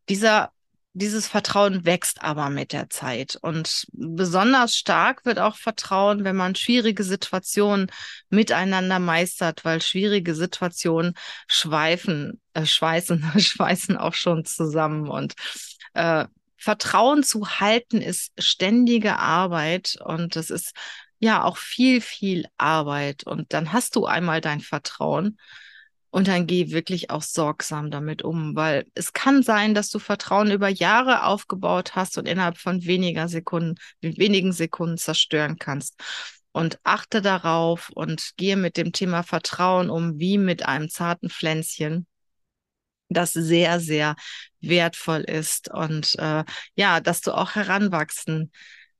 dieser 0.09 0.51
dieses 0.97 1.27
Vertrauen 1.27 1.85
wächst 1.85 2.23
aber 2.23 2.49
mit 2.49 2.73
der 2.73 2.89
Zeit. 2.89 3.37
Und 3.41 3.87
besonders 3.93 4.75
stark 4.75 5.25
wird 5.25 5.39
auch 5.39 5.55
Vertrauen, 5.55 6.23
wenn 6.23 6.35
man 6.35 6.55
schwierige 6.55 7.03
Situationen 7.03 7.91
miteinander 8.29 8.99
meistert, 8.99 9.63
weil 9.63 9.81
schwierige 9.81 10.33
Situationen 10.33 11.13
schweifen, 11.47 12.41
äh, 12.53 12.65
schweißen, 12.65 13.23
schweißen 13.39 13.97
auch 13.97 14.15
schon 14.15 14.43
zusammen. 14.45 15.07
Und 15.07 15.35
äh, 15.93 16.25
Vertrauen 16.57 17.23
zu 17.23 17.47
halten 17.47 18.01
ist 18.01 18.31
ständige 18.39 19.19
Arbeit 19.19 19.97
und 20.03 20.35
das 20.35 20.49
ist 20.49 20.73
ja 21.19 21.43
auch 21.43 21.57
viel, 21.57 22.01
viel 22.01 22.45
Arbeit. 22.57 23.23
Und 23.23 23.53
dann 23.53 23.71
hast 23.71 23.95
du 23.95 24.05
einmal 24.07 24.41
dein 24.41 24.61
Vertrauen 24.61 25.37
und 26.09 26.27
dann 26.27 26.47
geh 26.47 26.71
wirklich 26.71 27.09
auch 27.09 27.21
sorgsam 27.21 27.91
damit 27.91 28.23
um, 28.23 28.55
weil 28.55 28.85
es 28.93 29.13
kann 29.13 29.43
sein, 29.43 29.73
dass 29.73 29.89
du 29.89 29.99
Vertrauen 29.99 30.51
über 30.51 30.69
Jahre 30.69 31.23
aufgebaut 31.23 31.95
hast 31.95 32.17
und 32.17 32.27
innerhalb 32.27 32.57
von 32.57 32.85
weniger 32.85 33.27
Sekunden, 33.27 33.75
wenigen 34.01 34.53
Sekunden 34.53 34.97
zerstören 34.97 35.57
kannst. 35.57 35.95
Und 36.51 36.79
achte 36.83 37.21
darauf 37.21 37.91
und 37.93 38.31
gehe 38.37 38.57
mit 38.57 38.77
dem 38.77 38.91
Thema 38.91 39.21
Vertrauen 39.21 39.91
um, 39.91 40.19
wie 40.19 40.39
mit 40.39 40.65
einem 40.65 40.89
zarten 40.89 41.29
Pflänzchen, 41.29 42.07
das 43.09 43.33
sehr, 43.33 43.79
sehr 43.79 44.15
wertvoll 44.59 45.21
ist 45.21 45.69
und 45.69 46.15
äh, 46.17 46.43
ja, 46.75 46.99
dass 46.99 47.21
du 47.21 47.31
auch 47.31 47.55
heranwachsen 47.55 48.51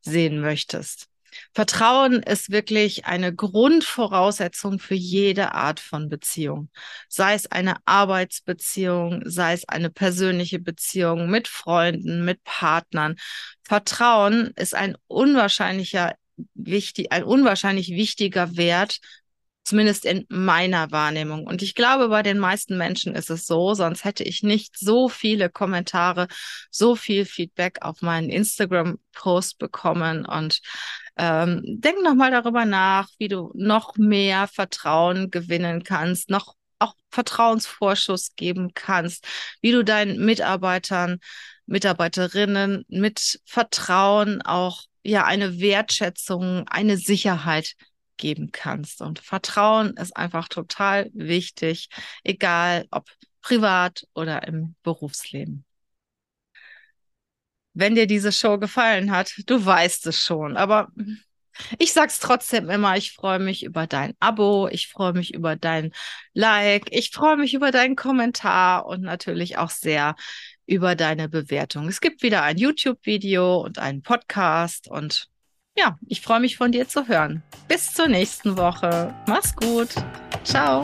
sehen 0.02 0.40
möchtest. 0.40 1.08
Vertrauen 1.54 2.24
ist 2.24 2.52
wirklich 2.52 3.06
eine 3.06 3.34
Grundvoraussetzung 3.34 4.80
für 4.80 4.96
jede 4.96 5.54
Art 5.54 5.80
von 5.80 6.10
Beziehung. 6.10 6.70
Sei 7.10 7.34
es 7.34 7.52
eine 7.52 7.76
Arbeitsbeziehung, 7.86 9.24
sei 9.26 9.54
es 9.54 9.68
eine 9.68 9.90
persönliche 9.90 10.60
Beziehung 10.60 11.30
mit 11.30 11.48
Freunden, 11.48 12.26
mit 12.26 12.44
Partnern. 12.44 13.16
Vertrauen 13.64 14.52
ist 14.56 14.76
ein 14.76 14.98
unwahrscheinlicher 15.08 16.16
wichtig, 16.54 17.12
ein 17.12 17.24
unwahrscheinlich 17.24 17.90
wichtiger 17.90 18.58
Wert 18.58 19.00
zumindest 19.68 20.06
in 20.06 20.26
meiner 20.30 20.92
Wahrnehmung. 20.92 21.46
Und 21.46 21.62
ich 21.62 21.76
glaube, 21.76 22.08
bei 22.08 22.24
den 22.24 22.40
meisten 22.40 22.78
Menschen 22.78 23.16
ist 23.16 23.30
es 23.30 23.46
so, 23.46 23.74
sonst 23.74 24.06
hätte 24.06 24.24
ich 24.24 24.42
nicht 24.42 24.80
so 24.80 25.10
viele 25.10 25.50
Kommentare, 25.50 26.28
so 26.72 26.96
viel 26.96 27.26
Feedback 27.26 27.80
auf 27.82 28.02
meinen 28.02 28.30
Instagram-Post 28.30 29.58
bekommen. 29.58 30.26
Und 30.26 30.62
ähm, 31.18 31.62
denk 31.66 32.04
nochmal 32.04 32.32
darüber 32.32 32.66
nach, 32.66 33.10
wie 33.18 33.28
du 33.28 33.52
noch 33.56 33.96
mehr 33.98 34.48
Vertrauen 34.48 35.32
gewinnen 35.32 35.84
kannst, 35.84 36.30
noch 36.30 36.56
auch 36.80 36.94
Vertrauensvorschuss 37.12 38.36
geben 38.36 38.74
kannst, 38.74 39.26
wie 39.62 39.72
du 39.72 39.84
deinen 39.84 40.24
Mitarbeitern, 40.24 41.20
Mitarbeiterinnen 41.66 42.86
mit 42.88 43.42
Vertrauen 43.46 44.42
auch 44.42 44.84
ja 45.04 45.26
eine 45.26 45.60
Wertschätzung, 45.60 46.68
eine 46.68 46.98
Sicherheit 46.98 47.74
geben 48.18 48.52
kannst. 48.52 49.02
Und 49.02 49.20
Vertrauen 49.20 49.96
ist 49.98 50.16
einfach 50.16 50.48
total 50.48 51.10
wichtig, 51.14 51.90
egal 52.24 52.86
ob 52.92 53.10
privat 53.42 54.06
oder 54.14 54.48
im 54.48 54.76
Berufsleben. 54.84 55.67
Wenn 57.78 57.96
dir 57.96 58.08
diese 58.08 58.32
Show 58.32 58.58
gefallen 58.58 59.12
hat, 59.12 59.34
du 59.46 59.64
weißt 59.64 60.08
es 60.08 60.22
schon, 60.22 60.58
aber 60.58 60.88
ich 61.78 61.94
sag's 61.94 62.20
trotzdem 62.20 62.70
immer, 62.70 62.98
ich 62.98 63.14
freue 63.14 63.40
mich 63.40 63.64
über 63.64 63.88
dein 63.88 64.14
Abo, 64.20 64.68
ich 64.68 64.88
freue 64.88 65.14
mich 65.14 65.34
über 65.34 65.56
dein 65.56 65.92
Like, 66.34 66.88
ich 66.92 67.12
freue 67.12 67.38
mich 67.38 67.54
über 67.54 67.72
deinen 67.72 67.96
Kommentar 67.96 68.86
und 68.86 69.02
natürlich 69.02 69.58
auch 69.58 69.70
sehr 69.70 70.16
über 70.66 70.96
deine 70.96 71.30
Bewertung. 71.30 71.88
Es 71.88 72.02
gibt 72.02 72.22
wieder 72.24 72.44
ein 72.44 72.58
YouTube-Video 72.58 73.58
und 73.58 73.80
einen 73.80 74.02
Podcast 74.02 74.88
und 74.88 75.28
ja, 75.78 75.98
ich 76.08 76.22
freue 76.22 76.40
mich 76.40 76.58
von 76.58 76.72
dir 76.72 76.88
zu 76.88 77.08
hören. 77.08 77.44
Bis 77.68 77.94
zur 77.94 78.08
nächsten 78.08 78.58
Woche. 78.58 79.14
Mach's 79.28 79.56
gut. 79.56 79.90
Ciao. 80.44 80.82